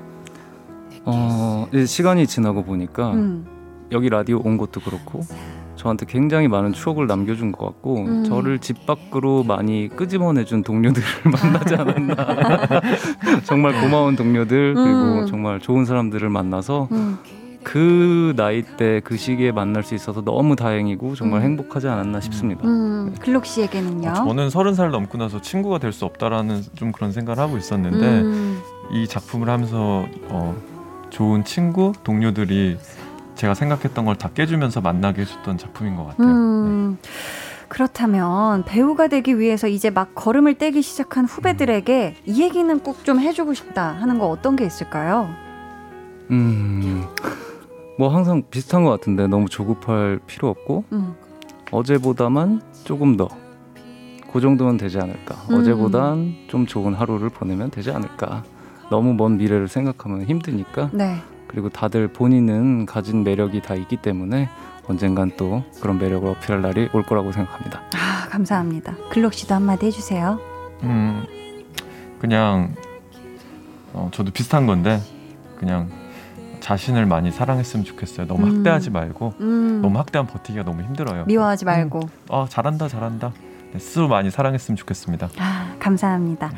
[1.07, 3.47] 어, 이제 시간이 지나고 보니까 음,
[3.93, 5.21] 여기 라디오 온 것도 그렇고
[5.77, 8.25] 저한테 굉장히 많은 추억을 남겨준 것 같고 음.
[8.25, 12.17] 저를 집 밖으로 많이 끄집어내준 동료들을 만나지 않았나
[13.45, 15.27] 정말 고마운 동료들 그리고 음.
[15.27, 17.19] 정말 좋은 사람들을 만나서 음.
[17.63, 21.45] 그 나이 때 그 시기에 만날 수 있어서 너무 다행이고 정말 음.
[21.47, 22.65] 행복하지 않았나 싶습니다.
[22.65, 24.09] 음, 글록 씨에게는요?
[24.11, 28.07] 어, 저는 서른 살 넘고 나서 친구가 될 수 없다라는 좀 그런 생각을 하고 있었는데
[28.21, 28.59] 음,
[28.93, 30.55] 이 작품을 하면서 어,
[31.17, 32.77] 좋은 친구 동료들이
[33.37, 36.27] 제가 생각했던 걸 다 깨주면서 만나게 해줬던 작품인 것 같아요.
[36.27, 36.33] 네.
[36.33, 36.99] 음,
[37.69, 43.55] 그렇다면 배우가 되기 위해서 이제 막 걸음을 떼기 시작한 후배들에게 이 얘기는 꼭 좀 해주고
[43.55, 45.29] 싶다 하는 거 어떤 게 있을까요?
[46.31, 47.07] 음,
[47.99, 51.15] 뭐 항상 비슷한 것 같은데 너무 조급할 필요 없고 음,
[51.71, 53.29] 어제보다만 조금 더.
[54.33, 55.35] 그 정도면 되지 않을까.
[55.51, 55.55] 음.
[55.61, 58.43] 어제보단 좀 좋은 하루를 보내면 되지 않을까.
[58.91, 60.91] 너무 먼 미래를 생각하면 힘드니까.
[60.93, 61.17] 네.
[61.49, 64.49] 그리고 다들 본인은 가진 매력이 다 있기 때문에
[64.89, 67.81] 언젠간 또 그런 매력을 어필할 날이 올 거라고 생각합니다.
[67.95, 68.95] 아, 감사합니다.
[69.11, 70.39] 글록 씨도 한마디 해주세요.
[70.83, 71.25] 음,
[72.21, 72.75] 그냥
[73.93, 75.01] 어, 저도 비슷한 건데
[75.59, 75.89] 그냥
[76.61, 78.27] 자신을 많이 사랑했으면 좋겠어요.
[78.27, 78.57] 너무 음.
[78.57, 81.25] 학대하지 말고 음, 너무 학대하면 버티기가 너무 힘들어요.
[81.27, 82.01] 미워하지 말고.
[82.29, 83.33] 아 잘한다 잘한다.
[83.77, 85.29] 네, 스스로 많이 사랑했으면 좋겠습니다.
[85.39, 86.51] 아, 감사합니다.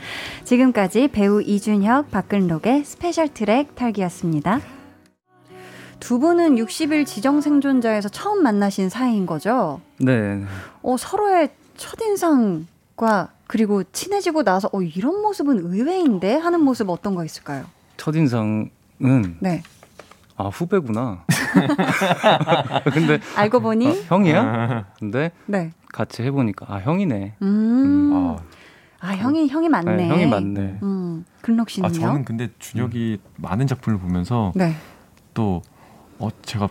[0.45, 4.61] 지금까지 배우 이준혁, 박근록의 special track 털기였습니다.
[5.99, 9.81] 두 분은 60일 지정 생존자에서 처음 만나신 사이인 거죠?
[9.99, 10.45] 네.
[10.83, 17.65] 어, 서로의 첫인상과 그리고 친해지고 나서 어, 이런 모습은 의외인데 하는 모습 어떤 거 있을까요?
[17.97, 18.71] 첫인상은
[19.41, 19.63] 네.
[20.37, 21.25] 아, 후배구나.
[22.93, 24.87] 근데 알고 보니 어, 형이야?
[24.99, 25.73] 근데 네.
[25.93, 27.35] 같이 해보니까 아 형이네.
[27.43, 28.11] 음.
[28.13, 28.39] 아,
[29.01, 29.97] 아, 형이 형이 맞네.
[29.97, 30.79] 네, 형이 맞네.
[30.83, 31.25] 음.
[31.41, 31.89] 근록 씨는요?
[31.89, 34.75] 아 저는 근데 준혁이 많은 작품을 보면서 네.
[35.35, 35.63] 또
[36.19, 36.69] 어, 제가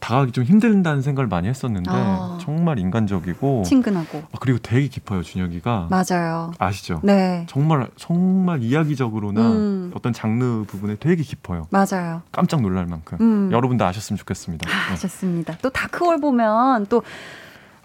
[0.00, 2.38] 다가가기 좀 힘든다는 생각을 많이 했었는데 아.
[2.40, 4.18] 정말 인간적이고 친근하고.
[4.32, 6.52] 아, 그리고 되게 깊어요 준혁이가 맞아요.
[6.58, 7.00] 아시죠?
[7.02, 7.46] 네.
[7.48, 9.90] 정말 정말 이야기적으로나 음.
[9.94, 11.66] 어떤 장르 부분에 되게 깊어요.
[11.70, 12.22] 맞아요.
[12.32, 13.18] 깜짝 놀랄 만큼.
[13.20, 13.50] 음.
[13.52, 14.68] 여러분도 아셨으면 좋겠습니다.
[14.68, 14.96] 아, 네.
[14.96, 15.56] 좋습니다.
[15.62, 17.02] 또 다크홀 보면 또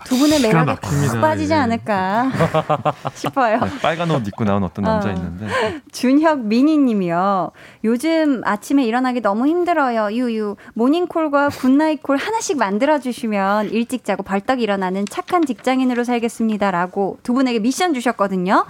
[0.05, 0.75] 두 분의 매력에.
[0.75, 1.57] 푹 빠지지 예.
[1.57, 2.31] 않을까
[3.15, 3.59] 싶어요.
[3.59, 5.13] 네, 빨간 옷 입고 나온 어떤 남자 어.
[5.13, 5.47] 있는데
[5.91, 7.51] 준혁 미니님이요.
[7.83, 10.11] 요즘 아침에 일어나기 너무 힘들어요.
[10.11, 10.55] 유유.
[10.73, 17.59] 모닝콜과 goodnight call 하나씩 만들어 주시면 일찍 자고 벌떡 일어나는 착한 직장인으로 살겠습니다라고 두 분에게
[17.59, 18.65] 미션 주셨거든요.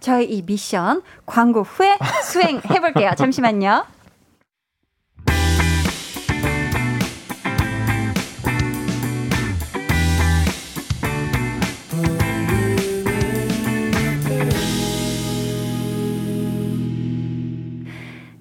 [0.00, 3.10] 저희 이 미션 광고 후에 수행해 볼게요.
[3.16, 3.84] 잠시만요.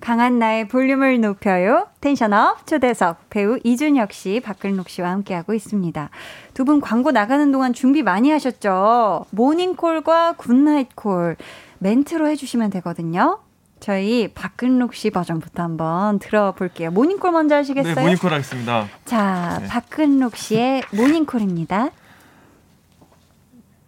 [0.08, 1.88] 강한나의 볼륨을 높여요.
[2.00, 6.10] tension up 초대석 배우 이준혁 씨, 박근록 씨와 함께하고 있습니다.
[6.54, 9.26] 두 분 광고 나가는 동안 준비 많이 하셨죠?
[9.32, 11.36] 모닝콜과 goodnight call
[11.80, 13.40] 멘트로 해주시면 되거든요.
[13.82, 16.90] 저희 박근록 씨 버전부터 한번 들어볼게요.
[16.92, 17.94] 모닝콜 먼저 하시겠어요?
[17.94, 18.88] 네 모닝콜 하겠습니다.
[19.04, 19.68] 자, 네.
[19.68, 21.90] 박근록 씨의 모닝콜입니다.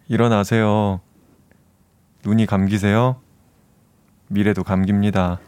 [0.08, 1.00] 일어나세요.
[2.26, 3.16] 눈이 감기세요?
[4.28, 5.38] 미래도 감깁니다.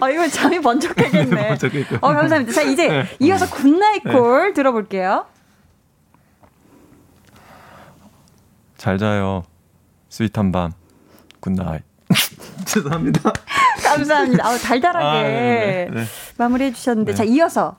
[0.00, 1.56] 어, 이거 잠이 번쩍하겠네.
[2.00, 2.52] 어, 감사합니다.
[2.52, 3.04] 자, 이제 네.
[3.18, 5.26] 이어서 goodnight call 들어볼게요.
[8.76, 9.44] 잘 자요.
[10.08, 10.72] sweet한 밤.
[11.40, 11.82] good night.
[12.64, 13.32] 죄송합니다.
[13.84, 14.46] 감사합니다.
[14.46, 16.04] 아우, 달달하게 아, 네, 네, 네.
[16.36, 17.16] 마무리해 주셨는데 네.
[17.16, 17.76] 자 이어서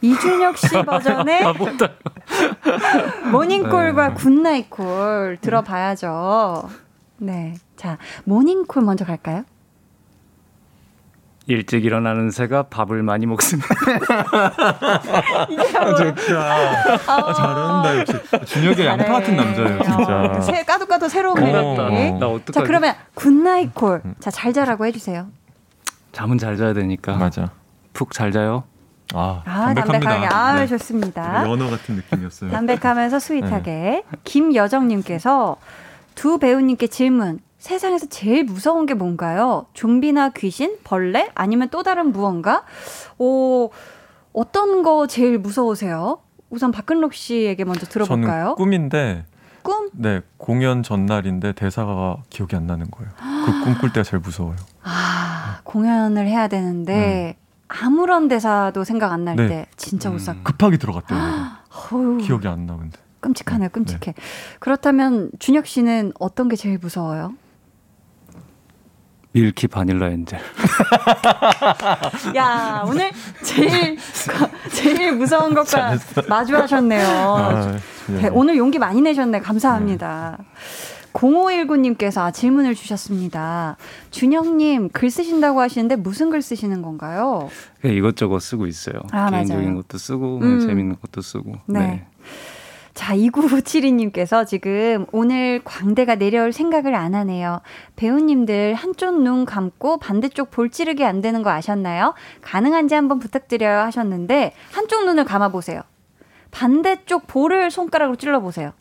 [0.00, 1.90] 이준혁 씨 버전의 아 못다.
[3.32, 4.14] 모닝콜과 네.
[4.14, 6.68] goodnight call 들어봐야죠.
[7.18, 9.44] 네, 자 모닝콜 먼저 갈까요?
[11.48, 13.68] 일찍 일어나는 새가 밥을 많이 먹습니다.
[15.80, 16.40] 아, 좋다.
[17.06, 18.12] 아, 잘한다 역시.
[18.44, 20.40] 준혁이 양파 같은 남자예요 어, 진짜.
[20.42, 22.12] 새, 까도 까도 새로운 어, 매력이.
[22.18, 22.52] 나 어떡하지?
[22.52, 24.02] 자 그러면 goodnight call.
[24.04, 24.14] 음.
[24.20, 25.28] 자잘 자라고 해주세요.
[26.12, 27.16] 잠은 잘 자야 되니까.
[27.16, 27.50] 맞아.
[27.94, 28.64] 푹 잘 자요.
[29.14, 29.72] 아, 아.
[29.72, 30.26] 담백하게.
[30.26, 30.66] 아 네.
[30.66, 31.48] 좋습니다.
[31.48, 32.50] 연어 같은 느낌이었어요.
[32.50, 34.04] 담백하면서 스윗하게.
[34.24, 35.56] 김여정님께서
[36.14, 37.40] 두 배우님께 질문.
[37.58, 39.66] 세상에서 제일 무서운 게 뭔가요?
[39.74, 42.64] 좀비나 귀신, 벌레, 아니면 또 다른 무언가?
[43.18, 43.70] 오,
[44.32, 46.20] 어떤 거 제일 무서우세요?
[46.50, 48.42] 우선 박근록 씨에게 먼저 들어볼까요?
[48.44, 49.24] 저는 꿈인데
[49.62, 49.90] 꿈?
[49.92, 53.10] 네 공연 전날인데 대사가 기억이 안 나는 거예요.
[53.44, 54.56] 그 꿈꿀 때가 제일 무서워요.
[54.82, 57.36] 아, 공연을 해야 되는데
[57.66, 59.66] 아무런 대사도 생각 안 날때 네.
[59.76, 60.32] 진짜 못 사.
[60.32, 60.40] 음.
[60.42, 61.18] 급하게 들어갔대요.
[62.22, 62.98] 기억이 안 나는데.
[63.20, 64.14] 끔찍하네요, 끔찍해.
[64.60, 67.34] 그렇다면 준혁 씨는 어떤 게 제일 무서워요?
[69.38, 70.40] 밀키 바닐라 엔젤.
[72.34, 73.10] 야, 오늘
[73.42, 73.96] 제일
[74.72, 75.96] 제일 무서운 것과
[76.28, 77.06] 마주하셨네요.
[77.06, 77.78] 아,
[78.08, 78.28] 네, 네.
[78.32, 79.40] 오늘 용기 많이 내셨네.
[79.40, 80.38] 감사합니다.
[81.12, 83.76] 0519님께서 아, 질문을 주셨습니다.
[84.10, 87.48] 준영님 글 쓰신다고 하시는데 무슨 글 쓰시는 건가요?
[87.80, 89.00] 그냥 이것저것 쓰고 있어요.
[89.12, 89.76] 아, 개인적인 맞아요.
[89.82, 90.60] 것도 쓰고 음.
[90.60, 91.54] 재밌는 것도 쓰고.
[91.66, 92.06] 네.
[92.98, 97.60] 자, 2972님께서 지금 오늘 광대가 내려올 생각을 안 하네요.
[97.94, 102.14] 배우님들 한쪽 눈 감고 반대쪽 볼 찌르기 안 되는 거 아셨나요?
[102.40, 105.82] 가능한지 한번 부탁드려요 하셨는데 한쪽 눈을 감아보세요.
[106.50, 108.72] 반대쪽 볼을 손가락으로 찔러보세요.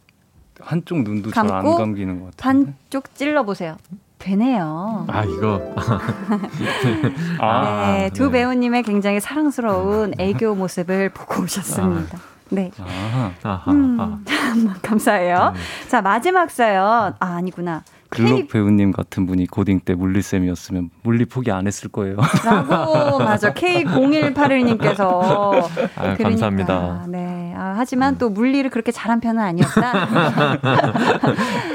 [0.61, 2.63] 한쪽 눈도 잘 안 감기는 것 같아요.
[2.65, 3.77] 반쪽 찔러보세요.
[4.17, 5.05] 되네요.
[5.09, 5.61] 아 이거
[7.39, 8.39] 아, 네, 두 네.
[8.39, 12.17] 배우님의 굉장히 사랑스러운 애교 모습을 보고 오셨습니다.
[12.49, 12.71] 네.
[12.79, 14.17] 아, 아하, 음, 아.
[14.81, 15.51] 감사해요.
[15.53, 15.59] 네.
[15.89, 17.13] 자, 마지막 사연.
[17.19, 17.83] 아, 아니구나.
[18.09, 22.15] 글록 배우님 같은 분이 고딩 때 물리쌤이었으면 물리 포기 안 했을 거예요.
[22.45, 25.67] 라고 맞아 K0181님께서
[25.97, 27.03] 아유, 감사합니다.
[27.09, 27.53] 네.
[27.57, 29.91] 아, 하지만 또 물리를 그렇게 잘한 편은 아니었다.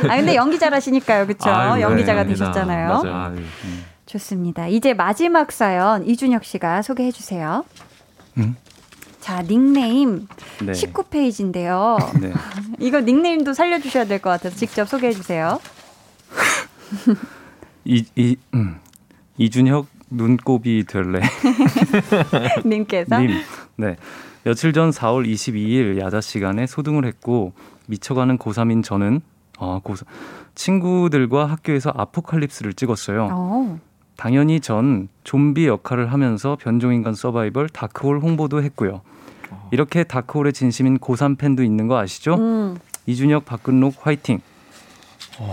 [0.09, 1.51] 아 근데 연기 잘하시니까요, 그렇죠?
[1.81, 2.89] 연기자가 네, 되셨잖아요.
[2.89, 3.14] 맞아요.
[3.14, 3.85] 아유, 음.
[4.07, 4.68] 좋습니다.
[4.68, 7.62] 이제 마지막 사연 이준혁 씨가 소개해 주세요.
[8.39, 8.57] 음?
[9.23, 10.27] 자, 닉네임
[10.61, 10.73] 네.
[10.73, 11.97] 19페이지인데요.
[12.20, 12.33] 네.
[12.81, 15.61] 이거 닉네임도 살려주셔야 될 것 같아서 직접 소개해 주세요.
[17.85, 18.81] 이, 이, 음.
[19.39, 21.20] 이준혁 눈곱이 될래.
[22.66, 23.31] 님께서 님.
[23.77, 23.97] 네.
[24.45, 27.53] 며칠 전 4월 22일 야자 시간에 소등을 했고
[27.87, 29.20] 미쳐가는 고3인 저는
[29.59, 30.05] 아, 고3
[30.57, 33.29] 친구들과 학교에서 아포칼립스를 찍었어요.
[33.31, 33.79] 어,
[34.23, 39.01] 당연히 전 좀비 역할을 하면서 변종인간 서바이벌 다크홀 홍보도 했고요.
[39.73, 42.37] 이렇게 다크홀의 진심인 고3 팬도 있는 거 아시죠?
[42.37, 42.79] 음.
[43.07, 44.41] 이준혁 박근록 화이팅.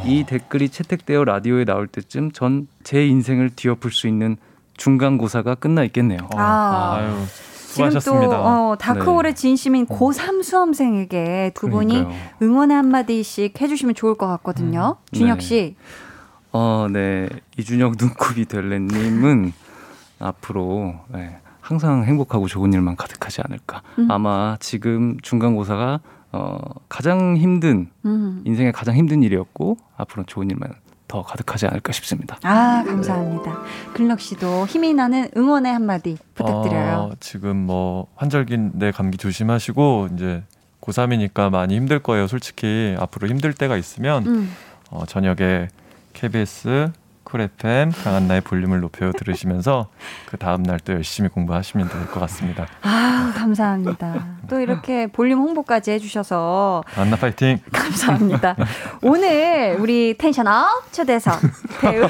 [0.05, 4.37] 이 댓글이 채택되어 라디오에 나올 때쯤 전 제 인생을 뒤엎을 수 있는
[4.77, 6.19] 중간고사가 끝나 있겠네요.
[6.35, 6.97] 아.
[6.99, 8.39] 아유, 지금 또 수고하셨습니다.
[8.41, 11.99] 어, 다크홀의 진심인 고3 수험생에게 두 분이 네.
[12.03, 12.29] 그러니까요.
[12.43, 14.97] 응원의 한마디씩 해주시면 좋을 것 같거든요.
[14.99, 15.15] 음.
[15.15, 15.75] 준혁 네.
[16.49, 16.51] 씨.
[16.53, 17.29] 어, 네.
[17.57, 19.53] 이준혁 눈곱이 될래님은
[20.19, 23.81] 앞으로 네, 항상 행복하고 좋은 일만 가득하지 않을까.
[23.99, 24.09] 음.
[24.11, 25.99] 아마 지금 중간고사가
[26.31, 28.41] 어, 가장 힘든 음.
[28.45, 30.73] 인생의 가장 힘든 일이었고 앞으로 좋은 일만
[31.07, 32.37] 더 가득하지 않을까 싶습니다.
[32.43, 33.61] 아, 감사합니다.
[33.93, 36.95] 글럭 씨도 힘이 나는 응원의 한마디 부탁드려요.
[36.97, 40.43] 어, 지금 뭐 환절기인데 감기 조심하시고 이제
[40.81, 42.27] 고3이니까 많이 힘들 거예요.
[42.27, 44.51] 솔직히 앞으로 힘들 때가 있으면 음.
[44.91, 45.67] 어, 저녁에
[46.23, 46.91] KBS
[47.23, 49.87] 쿨 FM 강한나의 볼륨을 높여 들으시면서
[50.25, 52.65] 그 다음 날 또 열심히 공부하시면 될 것 같습니다.
[52.81, 54.25] 아, 감사합니다.
[54.49, 57.59] 또 이렇게 볼륨 홍보까지 해주셔서 강한나 파이팅.
[57.71, 58.55] 감사합니다.
[59.03, 61.39] 오늘 우리 텐션업 초대석
[61.81, 62.07] 배우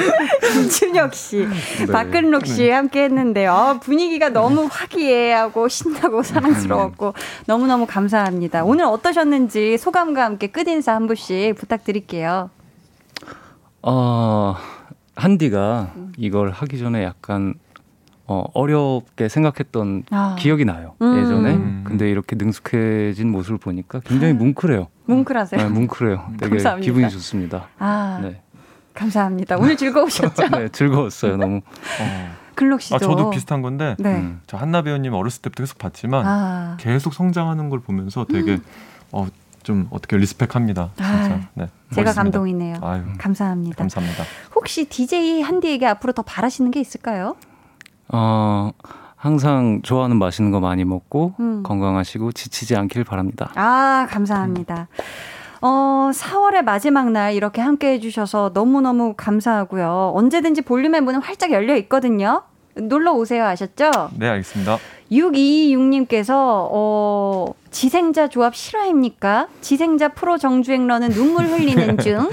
[0.64, 1.46] 이준혁 씨,
[1.90, 3.52] 박근록 씨 함께 했는데요.
[3.52, 7.14] 어, 분위기가 너무 화기애애하고 신나고 사랑스러웠고
[7.46, 8.64] 너무너무 감사합니다.
[8.64, 12.50] 오늘 어떠셨는지 소감과 함께 끝인사 한 분씩 부탁드릴게요.
[13.82, 14.56] 어,
[15.16, 16.12] 한디가 음.
[16.16, 17.54] 이걸 하기 전에 약간
[18.26, 20.36] 어, 어렵게 생각했던 아.
[20.38, 20.94] 기억이 나요.
[21.02, 21.18] 음.
[21.18, 21.54] 예전에.
[21.54, 21.84] 음.
[21.84, 24.86] 근데 이렇게 능숙해진 모습을 보니까 굉장히 뭉클해요.
[25.06, 25.60] 뭉클하세요.
[25.60, 26.34] 네, 뭉클해요.
[26.38, 26.84] 되게 감사합니다.
[26.84, 27.66] 기분이 좋습니다.
[27.80, 28.40] 아, 네.
[29.00, 29.56] 감사합니다.
[29.56, 30.48] 오늘 즐거우셨죠?
[30.56, 31.36] 네, 즐거웠어요.
[31.38, 31.56] 너무.
[31.56, 32.36] 어.
[32.54, 32.96] 글록 씨도.
[32.96, 34.16] 아 저도 비슷한 건데 네.
[34.16, 34.40] 음.
[34.46, 38.58] 저 한나 배우님 어렸을 때부터 계속 봤지만 아, 계속 성장하는 걸 보면서 되게
[39.12, 39.26] 어,
[39.62, 40.90] 좀 어떻게 리스펙합니다.
[40.94, 41.10] 진짜.
[41.10, 42.12] 아, 네, 제가 멋있습니다.
[42.14, 42.76] 감동이네요.
[42.82, 43.76] 아유, 감사합니다.
[43.76, 44.24] 감사합니다.
[44.54, 47.36] 혹시 DJ 한디에게 앞으로 더 바라시는 게 있을까요?
[48.08, 48.72] 어,
[49.16, 51.62] 항상 좋아하는 맛있는 거 많이 먹고 음.
[51.62, 53.52] 건강하시고 지치지 않길 바랍니다.
[53.54, 54.88] 아, 감사합니다.
[55.62, 60.12] 어, 4월의 마지막 날 이렇게 함께 해주셔서 너무너무 감사하고요.
[60.14, 62.42] 언제든지 볼륨의 문은 활짝 열려 있거든요.
[62.74, 63.44] 놀러 오세요.
[63.44, 63.90] 아셨죠?
[64.18, 64.78] 네, 알겠습니다.
[65.12, 66.32] 626님께서,
[66.70, 69.48] 어, 지생자 조합 실화입니까?
[69.60, 72.28] 지생자 프로 정주행러는 눈물 흘리는 중.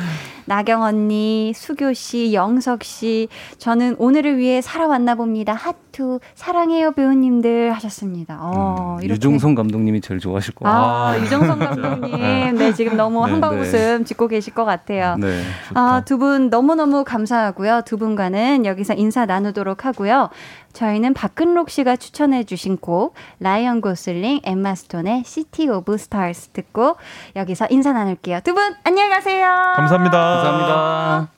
[0.46, 5.54] 나경 언니, 수교 씨, 영석 씨, 저는 오늘을 위해 살아왔나 봅니다.
[5.54, 8.38] 하트, 사랑해요 배우님들 하셨습니다.
[8.40, 9.16] 어, 음, 이렇게.
[9.16, 10.84] 유종선 감독님이 제일 좋아하실 것 같아요.
[10.86, 11.20] 아, 아.
[11.20, 12.56] 유종선 감독님.
[12.56, 13.62] 네, 지금 너무 네, 한방 네.
[13.62, 15.16] 웃음 짓고 계실 것 같아요.
[15.18, 15.42] 네.
[15.74, 17.82] 아, 두 분 너무 너무 감사하고요.
[17.86, 20.30] 두 분과는 여기서 인사 나누도록 하고요.
[20.74, 26.98] 저희는 박근록 씨가 추천해 주신 곡 라이언 고슬링 엠마 스톤의 City of Stars 듣고
[27.36, 28.42] 여기서 인사 나눌게요.
[28.44, 29.48] 두 분 안녕히 가세요.
[29.76, 30.18] 감사합니다.
[30.18, 31.37] 감사합니다.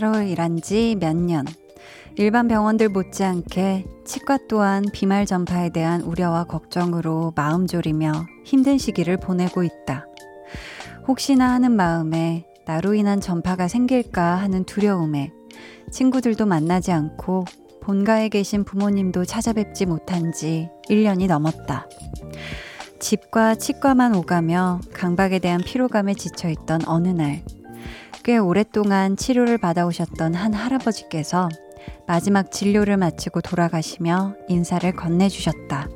[0.00, 1.44] 치위생사로 일한 지 몇 년.
[2.16, 9.62] 일반 병원들 못지않게 치과 또한 비말 전파에 대한 우려와 걱정으로 마음 졸이며 힘든 시기를 보내고
[9.62, 10.06] 있다.
[11.06, 15.32] 혹시나 하는 마음에 나로 인한 전파가 생길까 하는 두려움에
[15.90, 17.44] 친구들도 만나지 않고
[17.82, 21.86] 본가에 계신 부모님도 찾아뵙지 못한 지 1년이 넘었다.
[22.98, 27.42] 집과 치과만 오가며 강박에 대한 피로감에 지쳐 있던 어느 날,
[28.22, 31.48] 꽤 오랫동안 치료를 받아오셨던 한 할아버지께서
[32.06, 35.88] 마지막 진료를 마치고 돌아가시며 인사를 건네주셨다.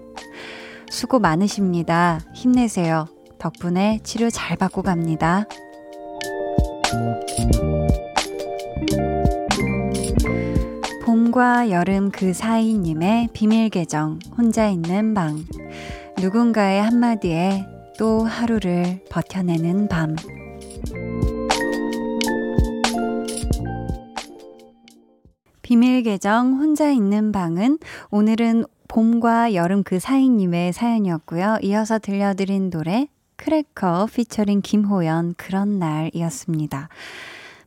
[0.90, 2.20] 수고 많으십니다.
[2.34, 3.06] 힘내세요.
[3.38, 5.44] 덕분에 치료 잘 받고 갑니다.
[11.04, 15.44] 봄과 여름 그 사이님의 비밀 계정, 혼자 있는 방.
[16.22, 17.66] 누군가의 한마디에
[17.98, 20.16] 또 하루를 버텨내는 밤.
[25.64, 27.78] 비밀 계정 혼자 있는 방은
[28.10, 31.56] 오늘은 봄과 여름 그 사이님의 사연이었고요.
[31.62, 36.90] 이어서 들려드린 노래 크래커 피처링 김호연 그런 날이었습니다.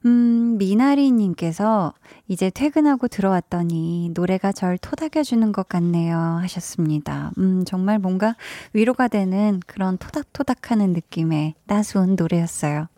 [0.05, 1.95] 음, 미나리님께서
[2.27, 7.31] 이제 퇴근하고 들어왔더니 노래가 절 토닥여주는 것 같네요 하셨습니다.
[7.39, 8.35] 음, 정말 뭔가
[8.73, 12.89] 위로가 되는 그런 토닥토닥 하는 느낌의 따스운 노래였어요.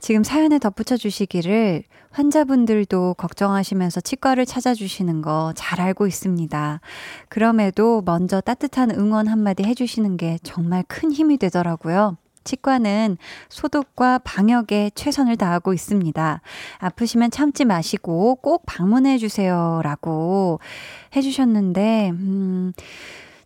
[0.00, 6.80] 지금 사연에 덧붙여 주시기를 환자분들도 걱정하시면서 치과를 찾아주시는 거 잘 알고 있습니다.
[7.28, 12.16] 그럼에도 먼저 따뜻한 응원 한마디 해주시는 게 정말 큰 힘이 되더라고요.
[12.42, 13.18] 치과는
[13.50, 16.40] 소독과 방역에 최선을 다하고 있습니다.
[16.78, 19.80] 아프시면 참지 마시고 꼭 방문해 주세요.
[19.84, 20.58] 라고
[21.14, 22.72] 해주셨는데, 음,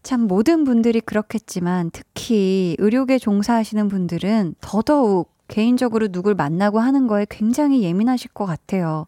[0.04, 7.82] 참 모든 분들이 그렇겠지만 특히 의료계 종사하시는 분들은 더더욱 개인적으로 누굴 만나고 하는 거에 굉장히
[7.82, 9.06] 예민하실 것 같아요.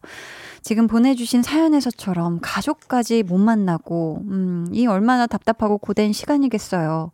[0.61, 7.11] 지금 보내주신 사연에서처럼 가족까지 못 만나고, 음, 이 얼마나 답답하고 고된 시간이겠어요.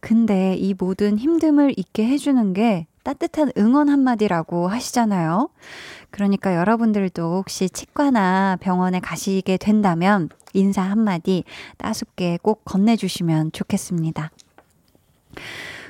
[0.00, 5.48] 근데 이 모든 힘듦을 잊게 해주는 게 따뜻한 응원 한마디라고 하시잖아요.
[6.10, 11.44] 그러니까 여러분들도 혹시 치과나 병원에 가시게 된다면 인사 한마디
[11.78, 14.30] 따숩게 꼭 건네주시면 좋겠습니다.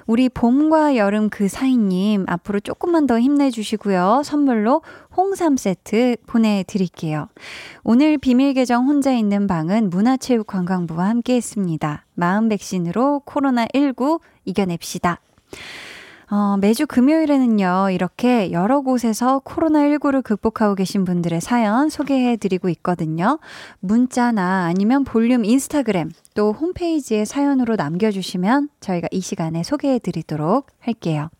[0.09, 4.23] 우리 봄과 여름 그 사이님 앞으로 조금만 더 힘내주시고요.
[4.25, 4.81] 선물로
[5.15, 7.29] 홍삼 세트 보내드릴게요.
[7.85, 12.07] 오늘 비밀 계정 혼자 있는 방은 문화체육관광부와 함께 했습니다.
[12.15, 15.21] 마음 백신으로 코로나19 이겨냅시다.
[16.31, 23.39] 어, 매주 금요일에는요, 이렇게 여러 곳에서 코로나19를 극복하고 계신 분들의 사연 소개해 드리고 있거든요.
[23.81, 31.31] 문자나 아니면 볼륨 인스타그램 또 홈페이지에 사연으로 남겨주시면 저희가 이 시간에 소개해 드리도록 할게요.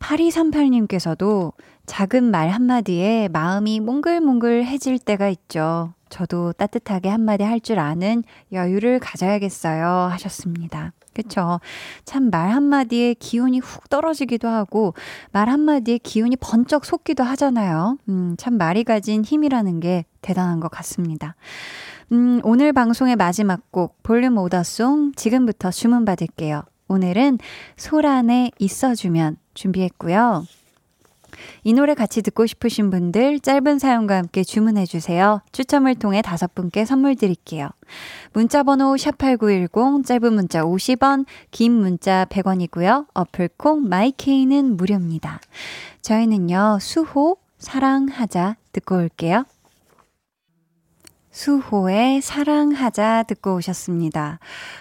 [0.00, 1.52] 8238님께서도
[1.86, 5.94] 작은 말 한마디에 마음이 몽글몽글해질 때가 있죠.
[6.08, 9.86] 저도 따뜻하게 한마디 할 줄 아는 여유를 가져야겠어요.
[10.10, 10.92] 하셨습니다.
[11.22, 11.60] 그쵸.
[12.04, 14.94] 참 말 한마디에 기운이 훅 떨어지기도 하고,
[15.32, 17.98] 말 한마디에 기운이 번쩍 솟기도 하잖아요.
[18.08, 21.34] 음, 참 말이 가진 힘이라는 게 대단한 것 같습니다.
[22.12, 26.62] 음, 오늘 방송의 마지막 곡, 볼륨 오더송 지금부터 주문받을게요.
[26.88, 27.38] 오늘은
[27.76, 30.44] 소란에 있어주면 준비했고요.
[31.64, 35.40] 이 노래 같이 듣고 싶으신 분들 짧은 사연과 함께 주문해 주세요.
[35.52, 37.68] 추첨을 통해 다섯 분께 선물 드릴게요.
[38.32, 43.06] 문자 번호 샵8910 짧은 문자 50원, 긴 문자 100원이고요.
[43.14, 45.40] 어플 콩 마이케이는 무료입니다.
[46.02, 46.78] 저희는요.
[46.80, 49.44] 수호 사랑하자 듣고 올게요.
[51.30, 54.40] 수호의 사랑하자 듣고 오셨습니다.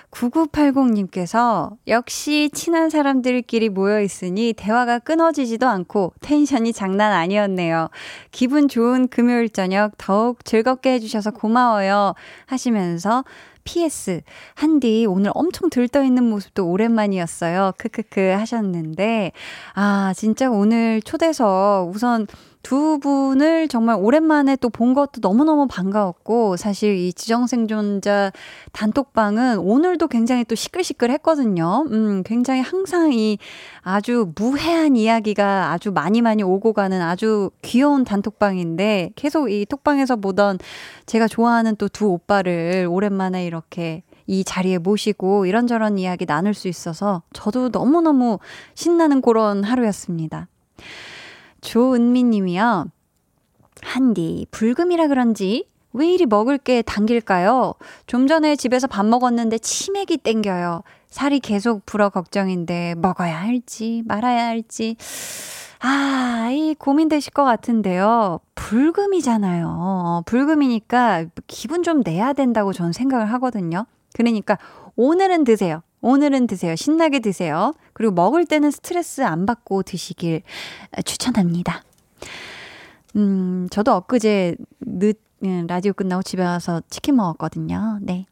[0.10, 7.90] 9980님께서 역시 친한 사람들끼리 모여 있으니 대화가 끊어지지도 않고 텐션이 장난 아니었네요.
[8.32, 12.16] 기분 좋은 금요일 저녁 더욱 즐겁게 해주셔서 고마워요.
[12.48, 13.24] 하시면서
[13.64, 14.22] PS,
[14.56, 17.74] 한디 오늘 엄청 들떠 있는 모습도 오랜만이었어요.
[17.78, 19.32] 크크크 하셨는데,
[19.76, 22.26] 아, 진짜 오늘 초대석 우선
[22.62, 28.32] 두 분을 정말 오랜만에 또 본 것도 너무너무 반가웠고, 사실 이 지정생존자
[28.72, 31.86] 단톡방은 오늘도 굉장히 또 시끌시끌 했거든요.
[31.92, 33.38] 음, 굉장히 항상 이
[33.82, 40.60] 아주 무해한 이야기가 아주 많이 많이 오고 가는 아주 귀여운 단톡방인데, 계속 이 톡방에서 보던
[41.06, 47.24] 제가 좋아하는 또 두 오빠를 오랜만에 이렇게 이 자리에 모시고 이런저런 이야기 나눌 수 있어서
[47.34, 48.38] 저도 너무너무
[48.76, 50.48] 신나는 그런 하루였습니다.
[51.62, 52.88] 조은미 님이요.
[53.82, 57.74] 한디, 불금이라 그런지 왜 이리 먹을 게 당길까요?
[58.06, 60.84] 좀 전에 집에서 밥 먹었는데 치맥이 땡겨요.
[61.08, 64.96] 살이 계속 불어 걱정인데 먹어야 할지 말아야 할지.
[65.82, 68.40] 아, 이 고민되실 것 같은데요.
[68.56, 70.24] 불금이잖아요.
[70.26, 73.86] 불금이니까 기분 좀 내야 된다고 저는 생각을 하거든요.
[74.14, 74.58] 그러니까
[74.96, 75.82] 오늘은 드세요.
[76.02, 76.76] 오늘은 드세요.
[76.76, 77.74] 신나게 드세요.
[78.00, 80.42] 그리고 먹을 때는 스트레스 안 받고 드시길
[81.04, 81.84] 추천합니다.
[83.18, 88.00] 음, 저도 엊그제 늦, 음, 라디오 끝나고 집에 와서 치킨 먹었거든요.
[88.02, 88.26] 네.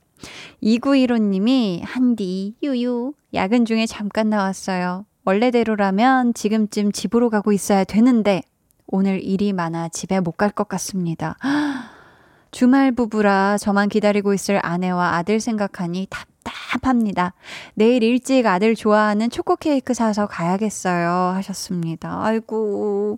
[0.63, 5.05] 2915님이 한디, 유유, 야근 중에 잠깐 나왔어요.
[5.25, 8.43] 원래대로라면 지금쯤 집으로 가고 있어야 되는데,
[8.87, 11.35] 오늘 일이 많아 집에 못 갈 것 같습니다.
[12.51, 17.33] 주말 부부라 저만 기다리고 있을 아내와 아들 생각하니 답 답합니다.
[17.73, 21.33] 내일 일찍 아들 좋아하는 초코 케이크 사서 가야겠어요.
[21.35, 22.23] 하셨습니다.
[22.23, 23.17] 아이고.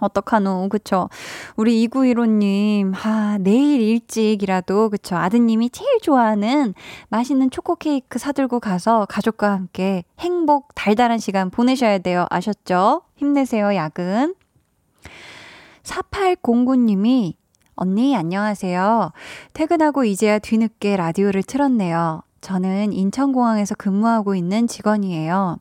[0.00, 1.08] 어떡하노, 그쵸?
[1.54, 5.16] 우리 2915님, 아, 내일 일찍이라도, 그쵸?
[5.16, 6.74] 아드님이 제일 좋아하는
[7.08, 12.26] 맛있는 초코 케이크 사들고 가서 가족과 함께 행복, 달달한 시간 보내셔야 돼요.
[12.30, 13.02] 아셨죠?
[13.16, 14.34] 힘내세요, 야근.
[15.84, 17.34] 4809님이
[17.76, 19.12] 언니, 안녕하세요.
[19.52, 22.22] 퇴근하고 이제야 뒤늦게 라디오를 틀었네요.
[22.42, 25.58] 저는 인천공항에서 근무하고 있는 직원이에요.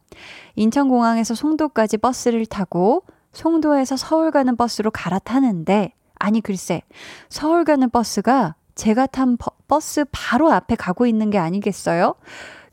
[0.55, 3.03] 인천공항에서 송도까지 버스를 타고
[3.34, 6.82] 송도에서 서울 가는 버스로 갈아타는데, 아니, 글쎄,
[7.29, 12.15] 서울 가는 버스가 제가 탄 버, 버스 바로 앞에 가고 있는 게 아니겠어요?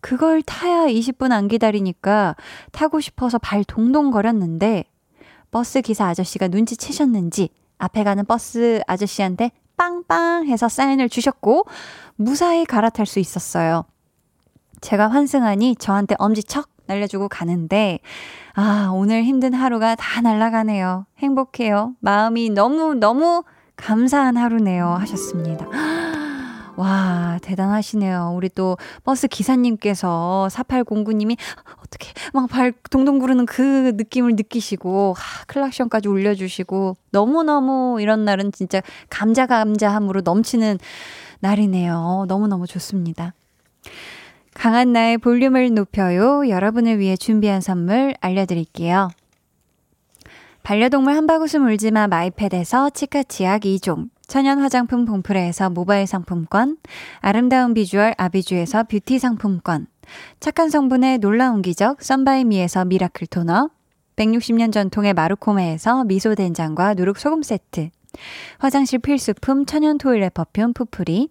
[0.01, 2.35] 그걸 타야 20분 안 기다리니까
[2.73, 4.85] 타고 싶어서 발 동동거렸는데,
[5.51, 11.67] 버스 기사 아저씨가 눈치채셨는지 앞에 가는 버스 아저씨한테 빵빵 해서 사인을 주셨고,
[12.17, 13.85] 무사히 갈아탈 수 있었어요.
[14.81, 18.01] 제가 환승하니 저한테 엄지척 날려주고 가는데,
[18.55, 21.07] 아, 오늘 힘든 하루가 다 날아가네요.
[21.19, 21.95] 행복해요.
[22.01, 23.45] 마음이 너무너무
[23.77, 24.87] 감사한 하루네요.
[25.01, 25.67] 하셨습니다.
[26.77, 28.33] 와, 대단하시네요.
[28.37, 31.37] 우리 또 버스 기사님께서 4809님이
[31.85, 38.81] 어떻게 막 발 동동 구르는 그 느낌을 느끼시고, 하, 클락션까지 울려주시고, 너무너무 이런 날은 진짜
[39.11, 40.79] 감사 감사함으로 넘치는
[41.41, 42.27] 날이네요.
[42.29, 43.35] 너무너무 좋습니다.
[44.59, 46.49] 강한나의 볼륨을 높여요.
[46.49, 49.09] 여러분을 위해 준비한 선물 알려드릴게요.
[50.65, 56.77] 반려동물 한바구음 울지마 마이패드에서 치카치약 2종, 천연 화장품 봉프레에서 모바일 상품권,
[57.21, 59.87] 아름다운 비주얼 아비주에서 뷰티 상품권,
[60.41, 63.71] 착한 성분의 놀라운 기적 썬바이미에서 miracle toner,
[64.17, 67.91] 160년 전통의 마루코메에서 미소 된장과 누룩 소금 세트,
[68.59, 71.31] 화장실 필수품 천연 toilet perfume 푸풀이,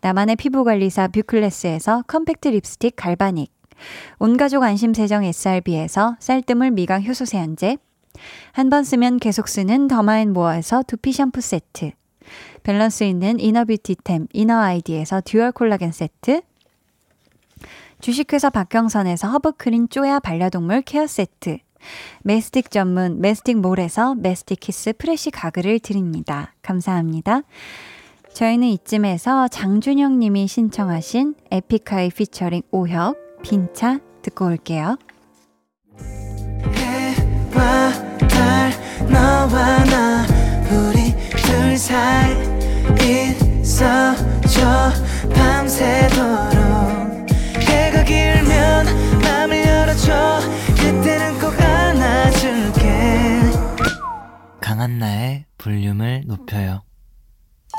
[0.00, 3.50] 나만의 피부관리사 뷰클래스에서 컴팩트 립스틱 갈바닉,
[4.18, 7.78] 온가족 안심세정 SRB에서 쌀뜨물 미강 효소 세안제,
[8.52, 11.90] 한 번 쓰면 계속 쓰는 더마앤모어에서 두피 샴푸 세트,
[12.62, 16.42] 밸런스 있는 inner beauty템 이너아이디에서 dual 콜라겐 세트,
[18.00, 21.58] 주식회사 박경선에서 허브크린 쪼야 반려동물 care 세트,
[22.22, 26.54] 메스틱 전문 메스틱몰에서 메스틱 kiss fresh 가글을 드립니다.
[26.62, 27.42] 감사합니다.
[28.34, 34.98] 저희는 이쯤에서 장준영 님이 신청하신 에픽하이 피처링 오혁 빈차 듣고 올게요.
[36.74, 37.92] 해와
[38.28, 38.72] 달
[39.08, 40.26] 너와 나
[40.68, 42.34] 우리 둘 사이
[43.62, 44.90] 있어줘
[45.32, 46.54] 밤새도록
[47.60, 48.86] 해가 길면
[49.22, 50.40] 맘을 열어줘
[50.76, 53.40] 그때는 꼭 안아줄게
[54.60, 56.83] 강한 나의 볼륨을 높여요.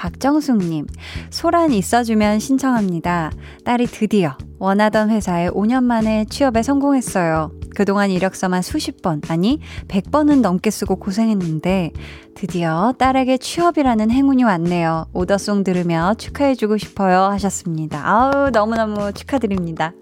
[0.00, 0.86] 박정숙님,
[1.28, 3.32] 소란 있어주면 신청합니다.
[3.66, 7.52] 딸이 드디어 원하던 회사에 5년 만에 취업에 성공했어요.
[7.76, 11.92] 그동안 이력서만 수십 번, 아니, 100번은 넘게 쓰고 고생했는데,
[12.34, 15.04] 드디어 딸에게 취업이라는 행운이 왔네요.
[15.12, 17.24] 오더송 들으며 축하해주고 싶어요.
[17.24, 18.00] 하셨습니다.
[18.02, 19.92] 아우, 너무너무 축하드립니다.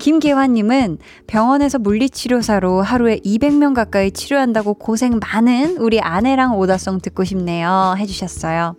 [0.00, 7.94] 김계환님은 병원에서 물리치료사로 하루에 200명 가까이 치료한다고 고생 많은 우리 아내랑 오다송 듣고 싶네요.
[7.98, 8.76] 해주셨어요.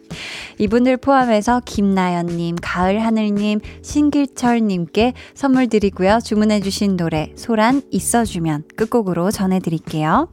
[0.58, 6.20] 이분들 포함해서 김나연님, 가을하늘님, 신길철님께 선물 드리고요.
[6.26, 10.28] 주문해주신 노래 소란 있어주면 끝곡으로 전해드릴게요.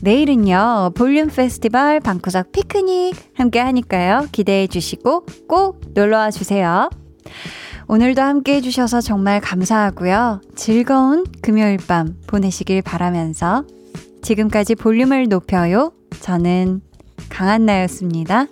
[0.00, 4.28] 내일은요, 볼륨 페스티벌 방구석 피크닉 함께 하니까요.
[4.32, 6.88] 기대해 주시고 꼭 놀러와 주세요.
[7.88, 10.40] 오늘도 함께 해주셔서 정말 감사하고요.
[10.56, 13.64] 즐거운 금요일 밤 보내시길 바라면서
[14.22, 15.92] 지금까지 볼륨을 높여요.
[16.20, 16.80] 저는
[17.28, 18.46] 강한나였습니다.